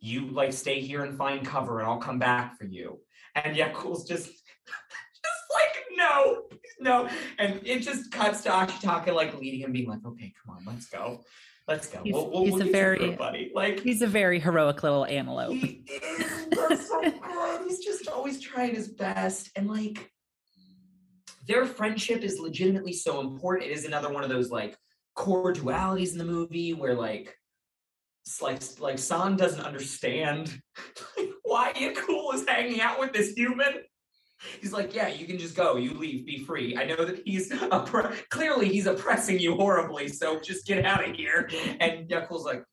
[0.00, 3.00] You like stay here and find cover, and I'll come back for you.
[3.34, 6.44] And Yakul's just, just like, no,
[6.82, 7.08] no.
[7.38, 10.86] And it just cuts to Ashitaka like leading him, being like, okay, come on, let's
[10.86, 11.22] go.
[11.68, 12.02] Let's go.
[12.02, 13.52] He's- we'll, we'll, he's we'll a very- buddy.
[13.54, 17.14] Like he's a very heroic little antelope he is that's so good.
[17.66, 19.50] He's just always trying his best.
[19.56, 20.10] And like
[21.46, 23.70] their friendship is legitimately so important.
[23.70, 24.76] It is another one of those like
[25.14, 27.36] core dualities in the movie where like
[28.40, 30.60] like like San doesn't understand
[31.44, 33.82] why Yakul is hanging out with this human.
[34.60, 35.76] He's like, yeah, you can just go.
[35.76, 36.76] You leave, be free.
[36.76, 41.14] I know that he's oppre- clearly he's oppressing you horribly, so just get out of
[41.14, 41.48] here.
[41.80, 42.64] And Yakul's like,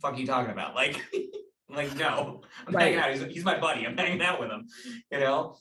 [0.00, 0.74] fuck are you talking about?
[0.74, 1.00] Like,
[1.68, 2.94] like, no, I'm Right.
[2.94, 3.10] hanging out.
[3.28, 3.86] He's, he's my buddy.
[3.86, 4.66] I'm hanging out with him.
[5.12, 5.56] You know?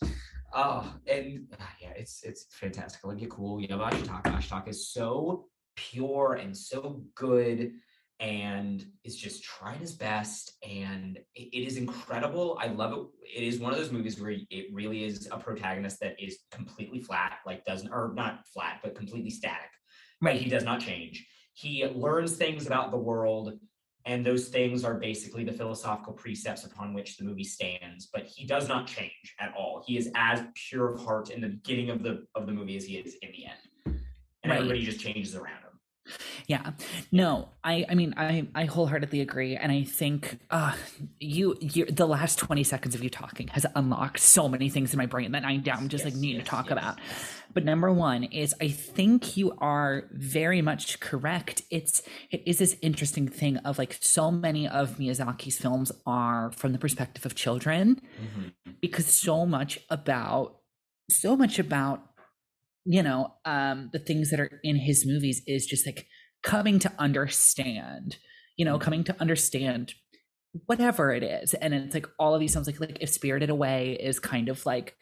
[0.54, 3.04] Oh, and ah, yeah, it's it's fantastic.
[3.04, 3.60] Like it cool.
[3.62, 4.24] You know, Ashitaka.
[4.24, 7.74] Ashitaka is so pure and so good
[8.20, 12.58] and is just trying his best and it- it is incredible.
[12.60, 13.38] I love it.
[13.38, 17.00] It is one of those movies where it really is a protagonist that is completely
[17.00, 19.70] flat, like doesn't or not flat, but completely static.
[20.22, 20.42] Right.
[20.42, 21.28] He does not change.
[21.54, 23.60] He learns things about the world
[24.06, 28.46] and those things are basically the philosophical precepts upon which the movie stands but he
[28.46, 32.02] does not change at all he is as pure of heart in the beginning of
[32.04, 33.60] the of the movie as he is in the end
[34.44, 34.58] and Right.
[34.60, 35.67] everybody just changes around him
[36.48, 36.72] Yeah.
[37.12, 40.76] No, I I mean I I wholeheartedly agree and I think uh
[41.20, 44.98] you you the last 20 seconds of you talking has unlocked so many things in
[44.98, 47.00] my brain that I I'm just like Yes, need yes, to talk yes, about.
[47.54, 51.64] But number 1 is I think you are very much correct.
[51.72, 52.02] It's
[52.32, 56.80] it is this interesting thing of like so many of Miyazaki's films are from the
[56.80, 58.02] perspective of children
[58.82, 60.60] because so much about
[61.10, 62.07] so much about
[62.88, 66.08] you know um the things that are in his movies is just like
[66.44, 68.18] coming to understand
[68.56, 69.94] you know coming to understand
[70.66, 71.54] whatever it is.
[71.54, 74.66] And it's like all of these sounds like like if spirited away is kind of
[74.66, 74.96] like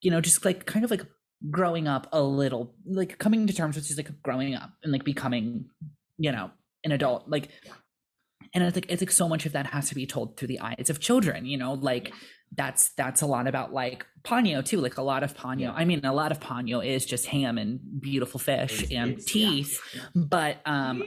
[0.00, 1.06] you know just like kind of like
[1.50, 5.04] growing up a little like coming to terms with just like growing up and like
[5.04, 5.66] becoming
[6.18, 6.50] you know
[6.84, 7.48] an adult like
[8.54, 10.60] and it's like it's like so much of that has to be told through the
[10.60, 12.12] eyes of children you know like
[12.54, 15.72] that's that's a lot about like Ponyo too like a lot of Ponyo Yeah.
[15.72, 19.24] I mean a lot of Ponyo is just ham and beautiful fish It's- and it's-
[19.24, 20.02] teeth yeah.
[20.14, 21.02] but um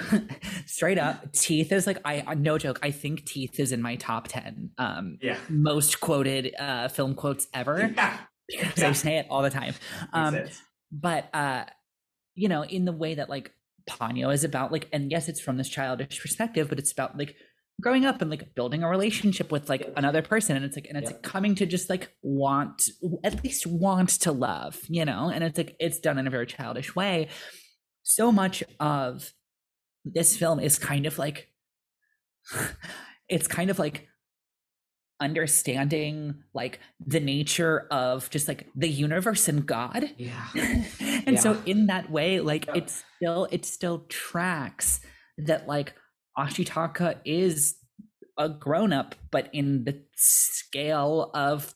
[0.66, 4.28] straight up teeth is like I no joke I think teeth is in my top
[4.28, 5.36] 10 um Yeah.
[5.48, 8.18] most quoted uh film quotes ever Yeah.
[8.48, 9.74] because I say it all the time
[10.12, 10.38] um
[10.92, 11.64] but uh
[12.34, 13.52] you know in the way that like
[13.88, 17.34] Ponyo is about like and yes it's from this childish perspective but it's about like
[17.80, 20.98] growing up and like building a relationship with like another person and it's like and
[20.98, 21.16] it's Yeah.
[21.16, 22.88] like coming to just like want
[23.22, 26.46] at least want to love you know and it's like it's done in a very
[26.46, 27.28] childish way
[28.02, 29.32] so much of
[30.04, 31.48] this film is kind of like
[33.28, 34.08] it's kind of like
[35.20, 40.46] understanding like the nature of just like the universe and god Yeah.
[41.26, 42.74] and so in that way like Yeah.
[42.76, 45.00] it's still it still tracks
[45.38, 45.92] that like
[46.38, 47.76] ashitaka is
[48.38, 51.74] a grown-up but in the scale of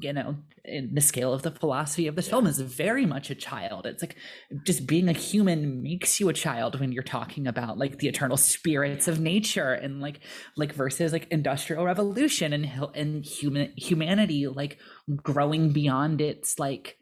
[0.00, 3.34] you know in the scale of the philosophy of this film is very much a
[3.34, 3.84] child.
[3.84, 4.16] It's like
[4.64, 8.38] just being a human makes you a child when you're talking about like the eternal
[8.38, 10.20] spirits of nature and like
[10.56, 14.78] like versus like industrial revolution and and human humanity like
[15.16, 16.96] growing beyond its like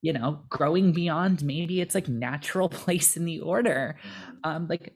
[0.00, 3.98] you know growing beyond maybe it's like natural place in the order.
[4.44, 4.94] Um like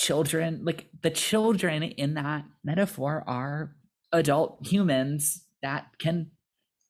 [0.00, 3.76] children like the children in that metaphor are
[4.12, 6.30] adult humans that can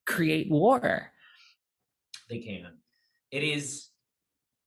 [0.06, 1.10] create war
[2.30, 2.78] they can.
[3.30, 3.88] It is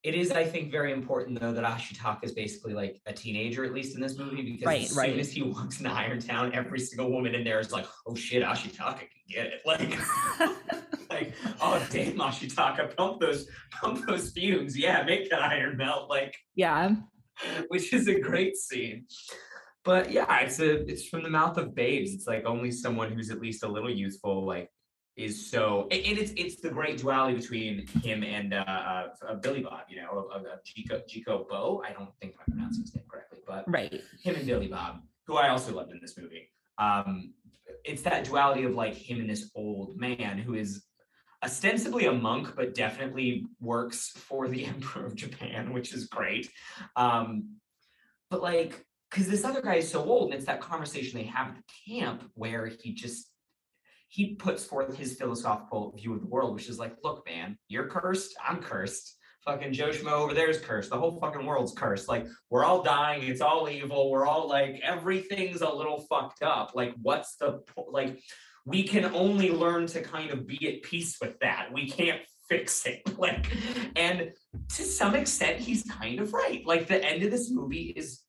[0.04, 3.74] it is, I think, very important though that Ashitaka is basically like a teenager, at
[3.74, 5.12] least in this movie, because Right, as right.
[5.12, 8.44] soon as he walks into Irontown, every single woman in there is like, oh shit,
[8.44, 9.62] Ashitaka can get it.
[9.66, 9.80] Like
[11.10, 14.78] like, oh damn Ashitaka, pump those pump those fumes.
[14.78, 16.10] Yeah, make that iron melt.
[16.10, 16.96] Like yeah
[17.67, 19.05] which is a great scene.
[19.84, 22.13] But yeah, it's a it's from the mouth of babes.
[22.13, 24.69] It's like only someone who's at least a little youthful, like,
[25.17, 25.88] is so.
[25.91, 29.81] And it's it's the great duality between him and uh, uh, uh, Billy Bob.
[29.89, 31.84] You know, of, of Chico Chico Bo.
[31.86, 35.36] I don't think I'm pronouncing his name correctly, but right him and Billy Bob, who
[35.36, 36.49] I also loved in this movie.
[36.77, 37.34] Um,
[37.84, 40.86] it's that duality of like him and this old man who is
[41.44, 46.50] ostensibly a monk, but definitely works for the Emperor of Japan, which is great.
[46.96, 47.58] Um,
[48.30, 51.50] but like, because this other guy is so old, and it's that conversation they have
[51.50, 53.30] at the camp where he just
[54.08, 57.88] he puts forth his philosophical view of the world, which is like, look, man, you're
[57.88, 59.18] cursed, I'm cursed.
[59.44, 60.91] Fucking Joe Schmo over there is cursed.
[60.91, 62.08] The whole fucking world's cursed.
[62.08, 63.24] Like, we're all dying.
[63.24, 64.10] It's all evil.
[64.10, 66.74] We're all like, everything's a little fucked up.
[66.76, 68.22] Like, what's the like?
[68.66, 71.70] We can only learn to kind of be at peace with that.
[71.74, 73.01] We can't fix it.
[73.18, 73.45] Like,
[73.95, 74.32] and
[74.76, 76.66] to some extent, he's kind of right.
[76.66, 78.22] Like, the end of this movie is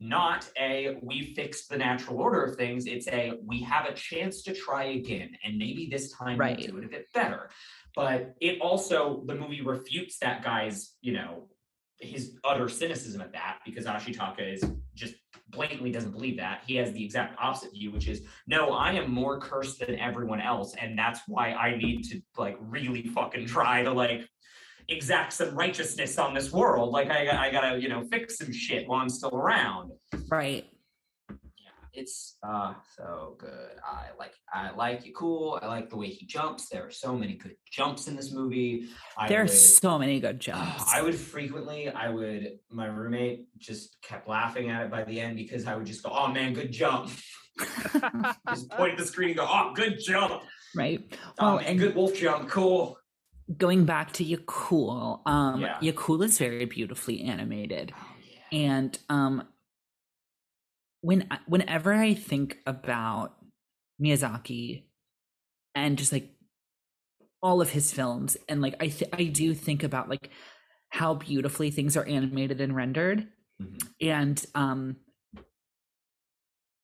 [0.00, 2.86] not a we fixed the natural order of things.
[2.86, 6.56] It's a we have a chance to try again, and maybe this time Right.
[6.58, 7.50] we'll do it a bit better.
[7.94, 11.48] But it also the movie refutes that guy's, you know,
[12.00, 15.14] his utter cynicism at that because Ashitaka is just
[15.50, 16.62] blatantly doesn't believe that.
[16.66, 20.40] He has the exact opposite view, which is no, I am more cursed than everyone
[20.40, 24.22] else, and that's why I need to like really fucking try to like
[24.88, 26.92] exact some righteousness on this world.
[26.92, 29.92] Like I, I gotta, you know, fix some shit while I'm still around.
[30.28, 30.66] right
[31.92, 33.70] it's uh so good.
[33.84, 35.58] I like I like it cool.
[35.62, 36.68] I like the way he jumps.
[36.68, 38.88] There are so many good jumps in this movie.
[39.18, 43.46] I there are would- so many good jumps I would frequently, I would, my roommate
[43.58, 46.54] just kept laughing at it by the end because I would just go, oh man,
[46.54, 47.10] good jump.
[48.48, 50.42] just point at the screen and go, oh, good jump.
[50.74, 51.00] right
[51.38, 52.48] Oh, well man, and good wolf jump.
[52.48, 52.96] Cool.
[53.58, 55.78] going back to yakul um Yeah.
[55.82, 58.58] yakul is very beautifully animated Oh, yeah.
[58.68, 59.42] and um
[61.00, 63.36] when whenever i think about
[64.02, 64.84] miyazaki
[65.74, 66.30] and just like
[67.42, 70.30] all of his films and like i th- i do think about like
[70.90, 73.28] how beautifully things are animated and rendered
[73.60, 73.88] Mhm.
[74.00, 74.96] and um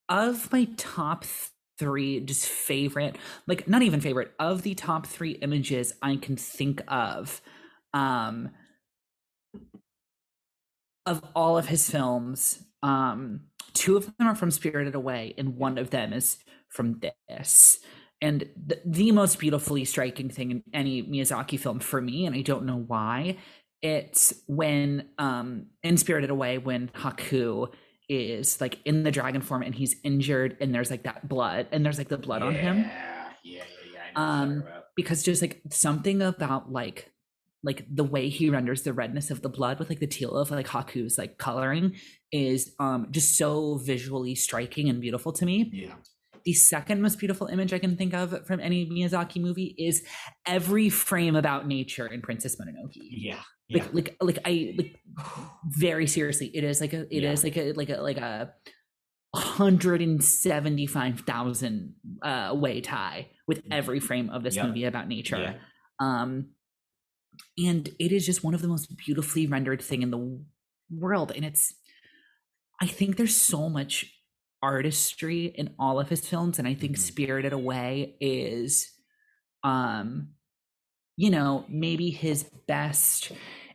[0.08, 5.32] of my top th- three just favorite like not even favorite of the top three
[5.32, 7.42] images i can think of
[7.92, 8.48] um
[11.04, 13.40] of all of his films um
[13.76, 17.78] two of them are from spirited away and one of them is from this
[18.22, 22.40] and the, the most beautifully striking thing in any miyazaki film for me and i
[22.40, 23.36] don't know why
[23.82, 27.68] it's when um in spirited away when haku
[28.08, 31.84] is like in the dragon form and he's injured and there's like that blood and
[31.84, 34.00] there's like the blood on him Yeah, yeah, yeah, yeah.
[34.16, 37.12] I know what you're Um, because just like something about like
[37.62, 40.50] like the way he renders the redness of the blood with like the teal of
[40.50, 41.96] like Haku's like coloring
[42.32, 45.70] is um just so visually striking and beautiful to me.
[45.72, 45.94] Yeah.
[46.44, 50.04] The second most beautiful image I can think of from any Miyazaki movie is
[50.46, 52.92] every frame about nature in Princess Mononoke.
[52.94, 53.40] Yeah.
[53.68, 53.88] Like Yeah.
[53.92, 54.96] like like I like
[55.64, 57.46] very seriously, it is like a it is Yeah.
[57.48, 58.52] like a like a like a
[60.56, 64.66] 175,000 uh way tie with every frame of this Yep.
[64.66, 65.54] movie about nature Yeah.
[66.00, 66.50] um
[67.58, 70.40] and it is just one of the most beautifully rendered thing in the
[70.90, 71.74] world and it's
[72.80, 74.12] i think there's so much
[74.62, 76.98] artistry in all of his films and i think Mhm.
[77.00, 78.90] spirited away is
[79.64, 80.28] um
[81.16, 83.32] you know maybe his best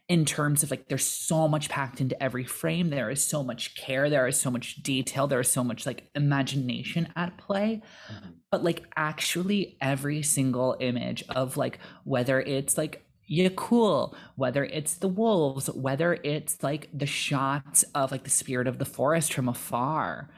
[0.08, 3.76] in terms of like there's so much packed into every frame there is so much
[3.76, 7.82] care there is so much detail there is so much like imagination at play
[8.12, 8.34] Mhm.
[8.52, 14.96] but like actually every single image of like whether it's like yeah cool whether it's
[14.96, 19.48] the wolves whether it's like the shots of like the spirit of the forest from
[19.48, 20.30] afar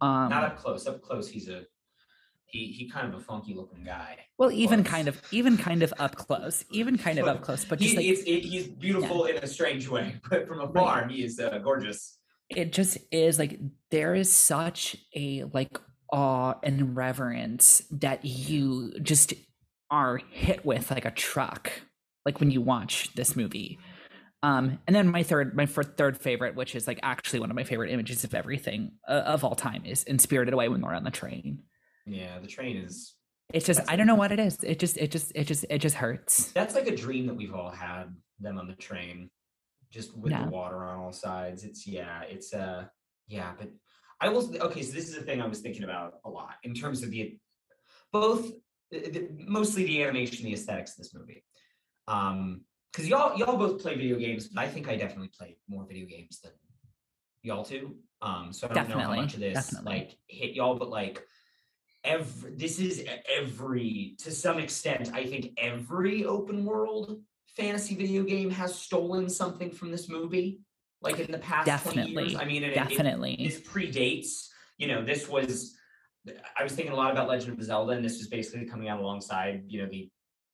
[0.00, 0.86] um Not up close.
[0.86, 1.62] Up close, he's a
[2.46, 4.18] he he kind of a funky looking guy.
[4.36, 7.78] well even kind of even kind of up close even kind of up close but
[7.78, 11.22] He, just like it's, it, he's beautiful in a strange way, but from afar, he
[11.22, 12.18] is uh, gorgeous.
[12.48, 13.60] it just is like
[13.92, 15.78] there is such a like
[16.12, 19.34] awe and reverence that you just
[19.92, 21.70] are hit with like a truck
[22.24, 23.78] like when you watch this movie
[24.42, 27.64] um and then my third my third favorite which is like actually one of my
[27.64, 31.04] favorite images of everything uh, of all time is in spirited away when we're on
[31.04, 31.62] the train
[32.06, 33.14] Yeah, the train is.
[33.52, 35.78] it's just i don't know what it is it just it just it just it
[35.78, 38.14] just hurts That's like a dream that we've all had.
[38.42, 39.28] Them on the train,
[39.90, 40.46] just with Yeah.
[40.46, 41.62] the water on all sides.
[41.62, 42.86] It's yeah, it's uh
[43.28, 43.68] yeah, but
[44.18, 44.56] I will.
[44.62, 47.10] Okay, so this is a thing I was thinking about a lot in terms of
[47.10, 47.38] the
[48.10, 48.50] both
[48.90, 51.44] the- mostly the animation, the aesthetics of this movie.
[52.08, 55.86] Um, because y'all y'all both play video games, but I think I definitely play more
[55.86, 56.52] video games than
[57.42, 57.96] y'all two.
[58.20, 59.92] Um, so I don't know how much of this definitely.
[59.98, 61.22] like hit y'all, but like
[62.02, 63.04] every this is
[63.38, 67.20] every to some extent, I think every open world
[67.56, 70.60] fantasy video game has stolen something from this movie.
[71.02, 72.08] Like in the past 20 years.
[72.08, 75.76] Definitely, I mean, and it- it- definitely this predates you know this was
[76.58, 79.00] i was thinking a lot about legend of zelda and this was basically coming out
[79.00, 80.10] alongside you know the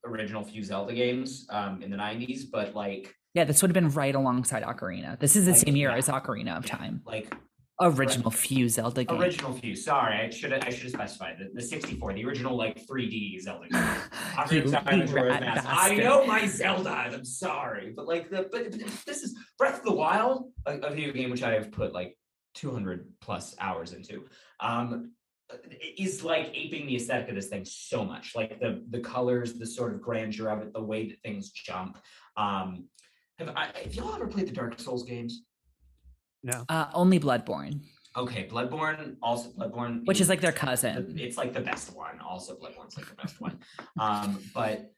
[0.07, 3.91] original few zelda games um in the 90s but like yeah this would have been
[3.91, 5.97] right alongside ocarina this is the Like, same year yeah.
[5.97, 7.35] as ocarina of time like
[7.81, 11.51] original few zelda game original few sorry i should have i should have specified the,
[11.55, 13.83] the 64 the original like 3d zelda game
[14.39, 15.67] I'm You- you Majora's rat Mask.
[15.69, 16.91] I know my Zelda.
[16.91, 20.91] I'm sorry, but like the but, but this is Breath of the Wild, a, a
[20.91, 22.17] video game which I have put like
[22.55, 24.25] 200 plus hours into.
[24.61, 25.13] Um,
[25.97, 29.67] is like aping the aesthetic of this thing so much, like the the colors, the
[29.67, 31.99] sort of grandeur of it, the way that things jump.
[32.37, 32.87] Um,
[33.39, 35.43] have I, have y'all ever played the Dark Souls games?
[36.43, 36.65] No.
[36.69, 37.81] Uh, only Bloodborne,
[38.17, 41.17] Okay, Bloodborne, also Bloodborne, which is like their the- cousin.
[41.19, 42.19] it's like the best one.
[42.21, 43.59] Also, Bloodborne's like the best one.
[43.99, 44.93] Um, but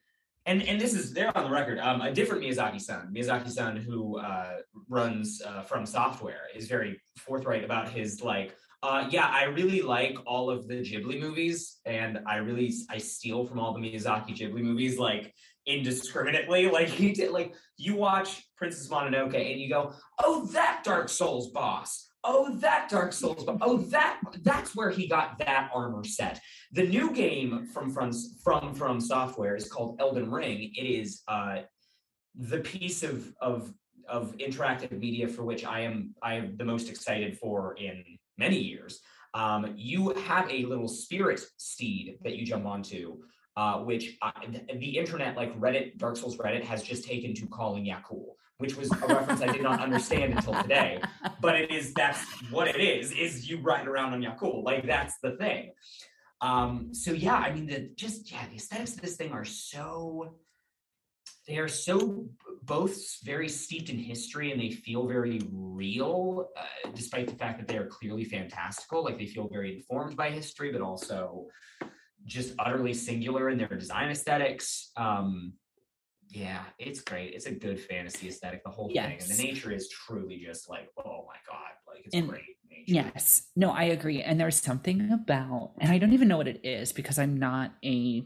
[0.45, 1.79] and and this is they're on the record.
[1.79, 7.89] Um, a different Miyazaki-san, Miyazaki-san, who uh, runs uh, From Software, is very forthright about
[7.89, 8.55] his like.
[8.81, 13.45] Uh, yeah, I really like all of the Ghibli movies, and I really I steal
[13.45, 15.33] from all the Miyazaki Ghibli movies like
[15.65, 16.67] indiscriminately.
[16.71, 21.51] Like he did, like you watch Princess Mononoke and you go, "Oh, that Dark Souls
[21.51, 23.43] boss." Oh, that Dark Souls.
[23.43, 23.57] boss.
[23.61, 26.39] Oh, that that's where he got that armor set.
[26.71, 28.13] The new game from from
[28.43, 30.71] from from software is called Elden Ring.
[30.73, 31.63] It is uh
[32.35, 33.73] the piece of of
[34.07, 38.03] of interactive media for which I am I am the most excited for in
[38.39, 39.01] many years.
[39.35, 43.19] Um, you have a little spirit steed that you jump onto,
[43.55, 47.45] uh, which I, th- the internet, like Reddit, Dark Souls Reddit, has just taken to
[47.45, 50.99] calling Yakul, which was a reference I did not understand until today
[51.41, 55.17] but it is that's what it is is you riding around on Yakul like that's
[55.21, 55.71] the thing
[56.41, 60.35] um so yeah i mean the just yeah the aesthetics of this thing are so
[61.49, 62.25] they are so
[62.63, 67.67] both very steeped in history and they feel very real uh, despite the fact that
[67.67, 71.47] they are clearly fantastical like they feel very informed by history but also
[72.25, 75.51] just utterly singular in their design aesthetics um
[76.31, 77.33] yeah, it's great.
[77.33, 79.17] It's a good fantasy aesthetic, the whole thing.
[79.19, 82.43] And the nature is truly just like, oh my God, like it's And- great.
[82.69, 82.83] Nature.
[82.85, 83.47] Yes.
[83.55, 84.21] No, I agree.
[84.21, 87.73] And there's something about, and I don't even know what it is because I'm not
[87.83, 88.23] a,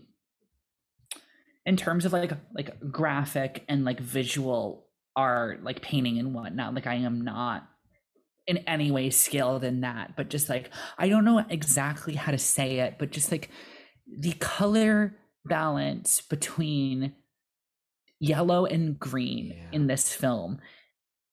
[1.66, 6.74] in terms of like like graphic and like visual art, like painting and whatnot.
[6.74, 7.68] Like I am not
[8.48, 12.38] in any way skilled in that, but just like I don't know exactly how to
[12.38, 13.50] say it, but just like
[14.08, 17.14] the color balance between
[18.20, 19.70] yellow and green Yeah.
[19.74, 20.60] in this film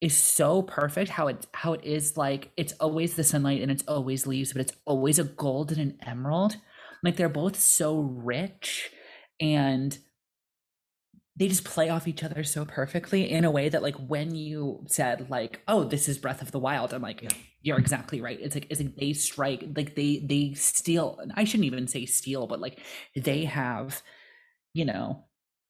[0.00, 3.84] is so perfect how it how it is like it's always the sunlight and it's
[3.86, 6.56] always leaves but it's always a gold and an emerald
[7.04, 8.90] like they're both so rich
[9.40, 9.98] and
[11.36, 14.84] they just play off each other so perfectly in a way that like when you
[14.88, 17.30] said like oh this is breath of the wild i'm like Yeah.
[17.62, 18.38] you're exactly right.
[18.40, 22.46] It's like it's like they strike like they they steal i shouldn't even say steal
[22.46, 22.80] but like
[23.16, 24.02] they have
[24.74, 25.24] you know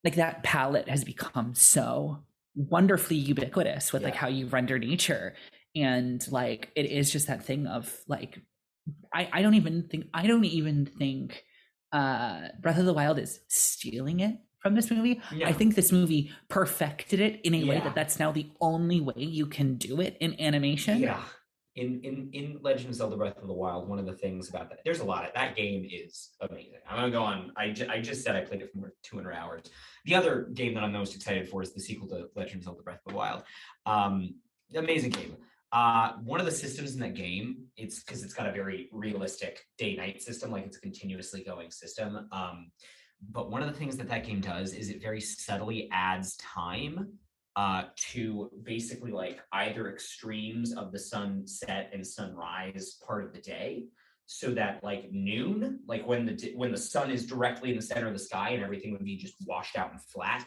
[0.05, 5.35] like that palette has become so wonderfully ubiquitous with like how you render nature.
[5.77, 8.41] And like it is just that thing of like
[9.15, 11.45] i i don't even think i don't even think
[11.93, 15.49] uh breath of the wild is stealing it from this movie Yeah.
[15.49, 19.15] i think this movie perfected it in a way that that's now the only way
[19.17, 21.23] you can do it in animation Yeah.
[21.77, 24.69] In in in Legend of Zelda Breath of the Wild, one of the things about
[24.71, 26.81] that, there's a lot of that game is amazing.
[26.87, 27.53] I'm gonna go on.
[27.57, 29.63] I, ju- I just said I played it for more than 200 hours.
[30.05, 32.83] The other game that I'm most excited for is the sequel to Legend of Zelda
[32.83, 33.45] Breath of the Wild.
[33.87, 34.35] Um,
[34.75, 35.37] amazing game.
[35.71, 39.65] Uh, one of the systems in that game, it's because it's got a very realistic
[39.79, 42.27] day-night system, like it's a continuously going system.
[42.33, 42.73] Um,
[43.31, 47.13] but one of the things that that game does is it very subtly adds time
[47.57, 53.85] uh, to basically like either extremes of the sunset and sunrise part of the day
[54.27, 58.07] so that like noon like when the when the sun is directly in the center
[58.07, 60.47] of the sky and everything would be just washed out and flat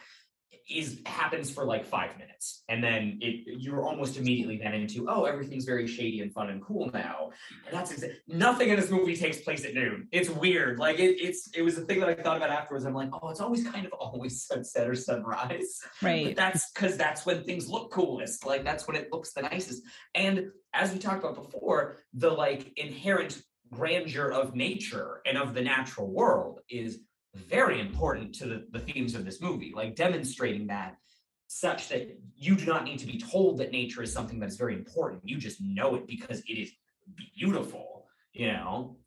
[0.70, 2.64] is happens for like five minutes.
[2.70, 6.64] And then it you're almost immediately then into oh everything's very shady and fun and
[6.64, 7.32] cool now.
[7.68, 10.08] And that's exa- nothing in this movie takes place at noon.
[10.12, 10.80] It's weird.
[10.80, 12.86] Like it, it's it was a thing that i thought about afterwards.
[12.86, 15.80] I'm like oh it's always kind of always sunset or sunrise.
[16.02, 18.46] But right that's because that's when things look coolest.
[18.46, 19.84] Like that's when it looks the nicest.
[20.16, 23.42] And as we talked about before, the like inherent
[23.72, 27.00] grandeur of nature and of the natural world is
[27.34, 30.98] very important to the, the themes of this movie, like demonstrating that
[31.48, 34.56] such that you do not need to be told that nature is something that is
[34.56, 35.22] very important.
[35.26, 36.72] You just know it because it is
[37.38, 38.98] beautiful, you know,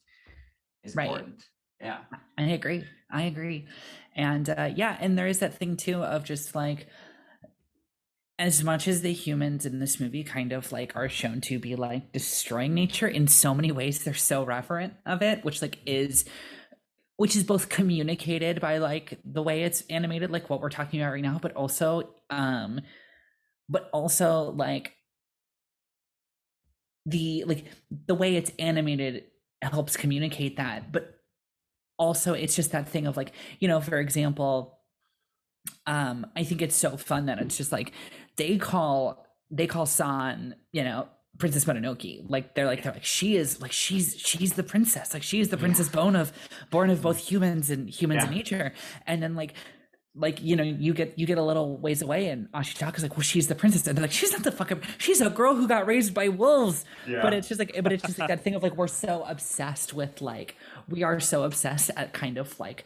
[0.85, 1.07] is Right.
[1.07, 1.45] important.
[1.81, 1.99] Yeah.
[2.39, 2.85] I agree.
[3.11, 3.67] I agree.
[4.15, 6.87] And uh, yeah, and there is that thing too of just like,
[8.39, 11.75] as much as the humans in this movie kind of like are shown to be
[11.75, 16.27] like destroying nature in so many ways, they're so reverent of it, which like is,
[17.17, 21.13] which is both communicated by like the way it's animated, like what we're talking about
[21.13, 22.81] right now, but also, um,
[23.69, 24.93] but also like
[27.07, 27.67] the like
[28.07, 29.25] the way it's animated
[29.63, 31.17] helps communicate that, but
[31.99, 34.79] also it's just that thing of like you know for example
[35.87, 37.93] um i think it's so fun that it's just like
[38.37, 41.09] they call they call san you know
[41.39, 42.25] princess mononoke.
[42.29, 45.15] Like they're like they're like she is like she's she's the princess.
[45.15, 46.33] Like she is the princess born of
[46.71, 48.73] born of both humans and humans and nature.
[49.07, 49.55] And then like
[50.19, 53.23] like you know you get you get a little ways away and ashitaka's like well
[53.23, 53.87] she's the princess.
[53.87, 56.85] And they're like she's not the fucking she's a girl who got raised by wolves.
[57.23, 59.93] But it's just like but it's just like that thing of like we're so obsessed
[59.93, 60.57] with like
[60.89, 62.85] we are so obsessed at kind of like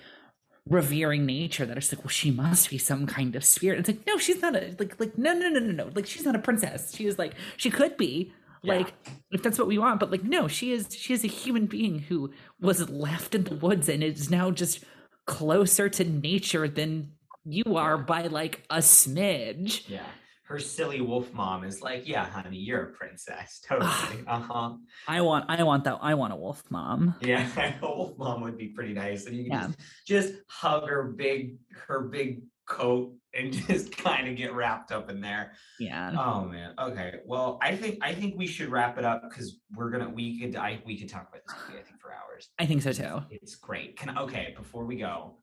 [0.68, 3.78] revering nature that it's like well she must be some kind of spirit.
[3.78, 5.90] It's like no she's not a like like no no no no no.
[5.94, 6.94] Like she's not a princess.
[6.94, 8.32] She is like she could be
[8.62, 8.74] Yeah.
[8.74, 8.94] like
[9.30, 11.98] if that's what we want but like no she is she is a human being
[12.00, 12.30] who
[12.60, 14.84] was left in the woods and is now just
[15.26, 17.12] closer to nature than
[17.44, 20.02] you are by like a smidge Yeah.
[20.44, 23.60] Her silly wolf mom is like, yeah, honey, you're a princess.
[23.68, 23.90] Totally.
[24.26, 24.72] uh-huh.
[25.06, 27.46] i want i want that i want a wolf mom Yeah,
[27.82, 29.26] a wolf mom would be pretty nice.
[29.26, 29.66] And you can Yeah.
[30.06, 31.56] just, just hug her big
[31.86, 35.52] her big coat and just kind of get wrapped up in there.
[35.78, 36.74] yeah Oh man.
[36.78, 37.16] Okay.
[37.26, 40.56] Well, I think I think we should wrap it up because we're gonna we could
[40.56, 42.48] I we could talk about this movie, I think, for hours.
[42.58, 43.96] i think so too It's great.
[43.98, 45.36] Can okay, before we go,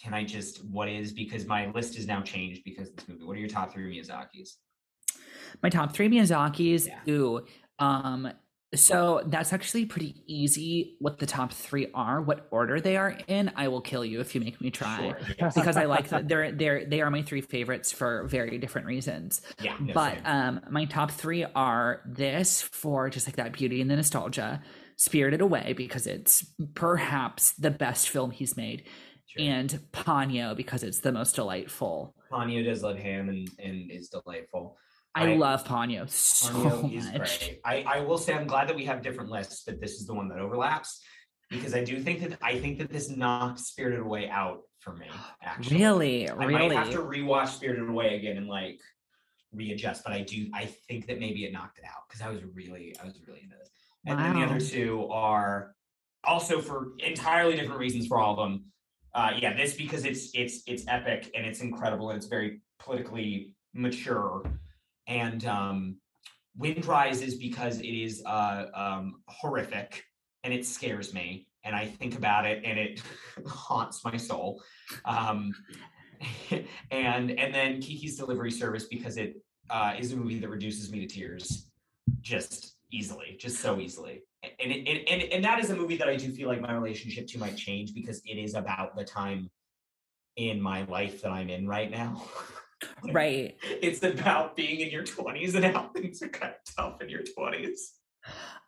[0.00, 3.24] can I just what is because my list is now changed because of this movie.
[3.24, 4.58] What are your top three Miyazaki's?
[5.62, 6.86] my top three Miyazaki's.
[6.86, 7.00] Yeah.
[7.08, 7.40] Ooh,
[7.78, 8.30] um,
[8.74, 10.96] so that's actually pretty easy.
[11.00, 13.52] What the top three are, what order they are in.
[13.56, 15.50] I will kill you if you make me try, Sure.
[15.54, 16.28] Because I like that.
[16.28, 19.42] They're they're they are my three favorites for very different reasons.
[19.60, 19.76] Yeah.
[19.80, 20.26] no, but same.
[20.26, 24.62] um, my top three are this for just like that beauty and the nostalgia.
[24.96, 28.84] Spirited Away because it's perhaps the best film he's made,
[29.26, 29.42] Sure.
[29.44, 32.14] and Ponyo because it's the most delightful.
[32.30, 34.76] Ponyo does love him and, and is delightful.
[35.14, 37.38] I, I- love Ponyo so Ponyo much.
[37.40, 37.60] great.
[37.64, 40.14] I, I will say I'm glad that we have different lists, but this is the
[40.14, 41.00] one that overlaps
[41.50, 45.06] because I do think that I think that this knocked Spirited Away out for me.
[45.42, 46.52] Actually, Really, I really.
[46.52, 48.80] might have to rewatch Spirited Away again and like
[49.52, 52.40] readjust, but I do I think that maybe it knocked it out because I was
[52.54, 53.70] really I was really into this.
[54.06, 55.74] And then the other two are
[56.24, 58.64] also for entirely different reasons for all of them.
[59.14, 63.52] Uh, yeah, this because it's it's it's epic and it's incredible and it's very politically
[63.72, 64.42] mature.
[65.06, 65.96] And um,
[66.56, 70.04] Wind Rises because it is uh, um, horrific
[70.44, 71.46] and it scares me.
[71.64, 73.02] And I think about it and it
[73.46, 74.62] haunts my soul.
[75.04, 75.52] Um,
[76.90, 79.36] and and then Kiki's Delivery Service because it
[79.70, 81.68] uh, is a movie that reduces me to tears
[82.20, 84.22] just easily, just so easily.
[84.60, 86.72] And, it, and, and and that is a movie that I do feel like my
[86.72, 89.50] relationship to might change because it is about the time
[90.36, 92.22] in my life that I'm in right now.
[93.12, 93.56] Right.
[93.62, 97.22] It's about being in your 20s and how things are kind of tough in your
[97.22, 97.78] 20s.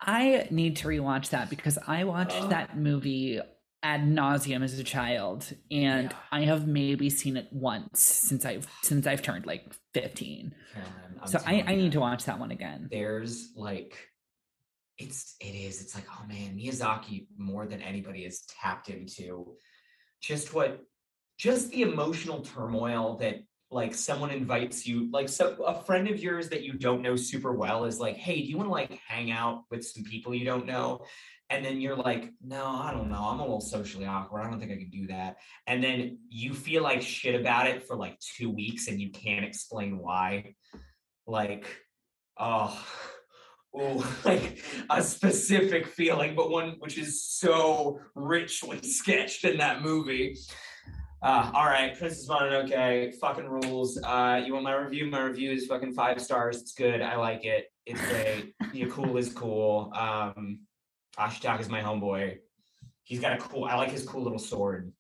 [0.01, 2.49] I need to rewatch that because I watched Oh.
[2.49, 3.41] that movie
[3.83, 6.17] ad nauseum as a child, and Yeah.
[6.33, 10.55] I have maybe seen it once since I've since I've turned like fifteen.
[10.75, 12.89] Caroline, so I, I need to watch that one again.
[12.91, 13.97] There's like,
[14.99, 15.81] it's it is.
[15.81, 19.57] It's like, oh man, Miyazaki more than anybody has tapped into
[20.21, 20.83] just what,
[21.39, 23.37] just the emotional turmoil that
[23.71, 27.53] like someone invites you, like so a friend of yours that you don't know super
[27.53, 30.45] well is like, hey, do you want to like hang out with some people you
[30.45, 31.05] don't know?
[31.49, 33.23] And then you're like, no, I don't know.
[33.23, 34.43] I'm a little socially awkward.
[34.43, 35.37] I don't think I can do that.
[35.67, 39.45] And then you feel like shit about it for like two weeks and you can't
[39.45, 40.55] explain why.
[41.27, 41.67] Like,
[42.39, 42.85] oh,
[43.75, 44.61] oh, like
[44.91, 50.37] a specific feeling, but one which is so richly sketched in that movie.
[51.27, 54.01] Uh, all right, Princess Mononoke, fucking rules.
[54.05, 55.07] Uh, you want my review?
[55.07, 56.61] My review is fucking five stars.
[56.63, 57.03] It's good.
[57.03, 57.67] I like it.
[57.85, 58.55] It's great.
[58.73, 59.93] yeah, cool is cool.
[59.93, 60.61] Um,
[61.19, 62.37] Ashitaka is my homeboy.
[63.03, 63.65] He's got a cool.
[63.65, 64.93] I like his cool little sword.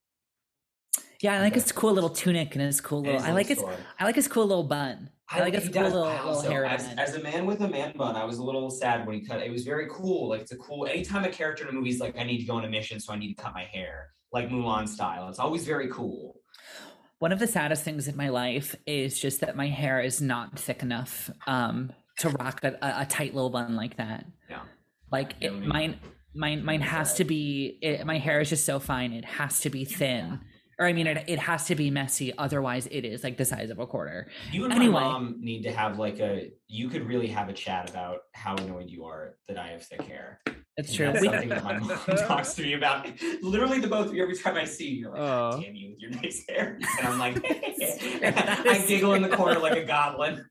[1.20, 1.60] Yeah, I like Okay.
[1.60, 3.20] his cool little tunic and his cool little.
[3.20, 3.58] his I like his.
[3.60, 3.76] sword.
[4.00, 5.10] I like his cool little bun.
[5.30, 5.92] I like his cool does.
[5.92, 8.42] little, I little hair as, as a man with a man bun, I was a
[8.42, 9.40] little sad when he cut.
[9.42, 10.28] It was very cool.
[10.30, 10.86] Like it's a cool.
[10.86, 12.98] Anytime a character in a movie is like, I need to go on a mission,
[12.98, 15.28] so I need to cut my hair, like Mulan style.
[15.30, 16.36] It's always very cool.
[17.20, 20.58] One of the saddest things in my life is just that my hair is not
[20.58, 24.26] thick enough um, to rock a, a, tight little bun like that.
[24.50, 24.60] Yeah.
[25.10, 25.98] Like it, mine,
[26.34, 27.78] mine, mine has to be.
[27.80, 29.14] It, my hair is just so fine.
[29.14, 30.40] It has to be thin,
[30.78, 32.36] or I mean, it, it has to be messy.
[32.36, 34.28] Otherwise, it is like the size of a quarter.
[34.52, 34.92] You and Anyway.
[35.00, 36.50] my mom need to have like a.
[36.68, 40.02] You could really have a chat about how annoyed you are that I have thick
[40.02, 40.40] hair.
[40.76, 41.06] That's And true.
[41.12, 41.88] That's something that my mom
[42.28, 43.08] talks to me about.
[43.40, 44.22] Literally, the both of you.
[44.22, 45.60] Every time I see you, you're like, Oh.
[45.62, 49.78] "Damn you with your nice hair," and I'm like, I giggle in the corner like
[49.78, 50.44] a goblin.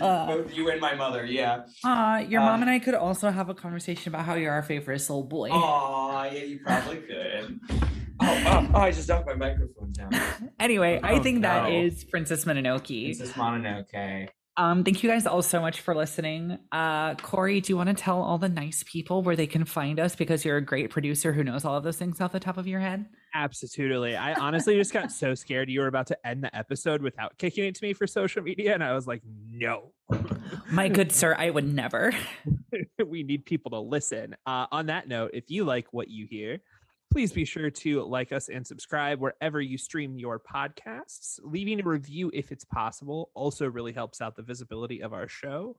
[0.00, 1.62] Uh, Both you and my mother, yeah.
[1.84, 4.62] uh, your Uh, mom and I could also have a conversation about how you're our
[4.62, 5.48] favorite little boy.
[5.52, 7.60] Oh, yeah, you probably could.
[7.70, 10.10] Oh, oh, oh, I just knocked my microphone down.
[10.60, 11.74] Anyway, I Oh, think that no.
[11.80, 12.86] is Princess Mononoke.
[13.16, 14.28] Princess Mononoke.
[14.56, 16.58] Um, thank you guys all so much for listening.
[16.70, 19.98] Uh, Corey, do you want to tell all the nice people where they can find
[19.98, 22.58] us because you're a great producer who knows all of those things off the top
[22.58, 23.06] of your head?
[23.34, 24.16] Absolutely.
[24.16, 27.64] I honestly just got so scared you were about to end the episode without kicking
[27.64, 28.74] it to me for social media.
[28.74, 29.92] And I was like, no,
[30.70, 32.12] My good sir, I would never.
[33.06, 34.36] we need people to listen.
[34.46, 36.58] Uh, on that note, if you like what you hear,
[37.10, 41.40] please be sure to like us and subscribe wherever you stream your podcasts.
[41.42, 45.76] Leaving a review if it's possible also really helps out the visibility of our show.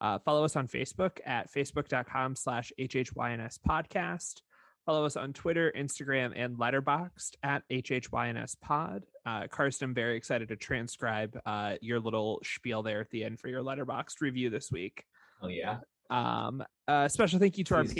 [0.00, 4.42] Uh, follow us on Facebook at facebook.com slash HHYNS podcast.
[4.86, 9.04] Follow us on Twitter, Instagram, and Letterboxd at HHYNS pod.
[9.26, 13.40] Uh, Carson, I'm very excited to transcribe uh, your little spiel there at the end
[13.40, 15.04] for your Letterboxd review this week.
[15.42, 15.78] Oh yeah.
[16.10, 17.90] Um, uh, special thank you to Please our do.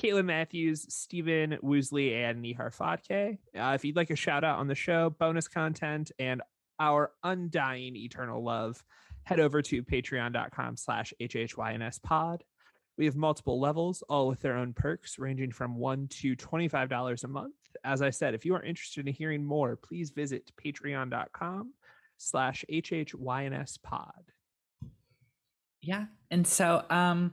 [0.00, 3.38] Caitlin Matthews, Stephen Woosley, and Neehar Phadke.
[3.58, 6.42] Uh, if you'd like a shout out on the show, bonus content, and
[6.78, 8.84] our undying eternal love,
[9.24, 12.44] head over to patreon.com slash hhyns pod.
[12.98, 17.28] We have multiple levels, all with their own perks, ranging from one to $25 a
[17.28, 17.54] month.
[17.84, 21.72] As I said, if you are interested in hearing more, please visit patreon.com
[22.16, 24.32] slash hhyns pod.
[25.82, 26.06] Yeah.
[26.30, 27.32] And so um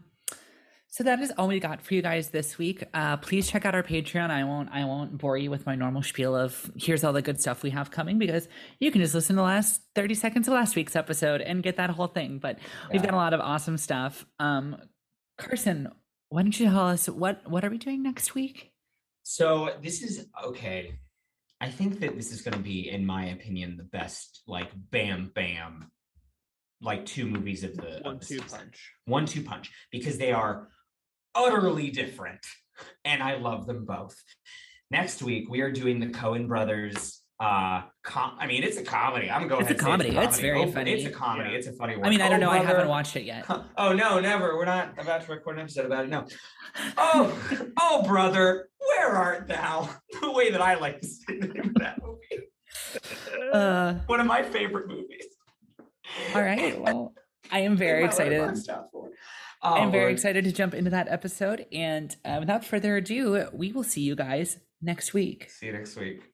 [0.96, 2.84] so that is all we got for you guys this week.
[2.94, 4.30] Uh please check out our Patreon.
[4.30, 7.42] I won't I won't bore you with my normal spiel of here's all the good
[7.42, 8.48] stuff we have coming because
[8.80, 11.78] you can just listen to the last 30 seconds of last week's episode and get
[11.78, 12.38] that whole thing.
[12.38, 12.60] But
[12.92, 14.24] we've got a lot of awesome stuff.
[14.38, 14.78] Um
[15.40, 15.90] Carson,
[16.30, 18.70] why don't you tell us what what are we doing next week?
[19.24, 21.00] So this is okay.
[21.60, 25.32] I think that this is going to be, in my opinion, the best like bam
[25.34, 25.90] bam,
[26.82, 28.60] like two movies of the of One the two season.
[28.60, 28.92] punch.
[29.06, 30.68] one two punch because they are
[31.36, 32.40] utterly different
[33.06, 34.16] and i love them both
[34.92, 39.30] next week we are doing the coen brothers uh com- i mean it's a comedy
[39.30, 40.16] i'm going It's a comedy.
[40.16, 40.92] It's very Oh, funny.
[40.94, 41.58] it's a comedy Yeah.
[41.58, 43.46] it's a funny one I mean, I don't Oh, know, I haven't watched it yet.
[43.78, 46.26] oh no never we're not about to record an episode about it no
[46.98, 49.90] oh oh brother where art thou
[50.22, 52.44] the way that i like to say the name of that movie
[53.52, 55.26] Uh, One of my favorite movies.
[56.36, 56.80] all right.
[56.80, 57.14] Well,
[57.52, 58.40] I am very excited.
[59.64, 59.72] Four.
[59.78, 60.12] I'm Oh, very Lord.
[60.14, 61.66] excited to jump into that episode.
[61.72, 65.50] And uh, without further ado, we will see you guys next week.
[65.50, 66.33] See you next week.